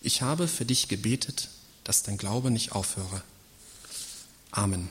Ich 0.00 0.22
habe 0.22 0.46
für 0.46 0.64
dich 0.64 0.88
gebetet, 0.88 1.48
dass 1.84 2.02
dein 2.02 2.18
Glaube 2.18 2.50
nicht 2.50 2.72
aufhöre. 2.72 3.22
Amen. 4.52 4.88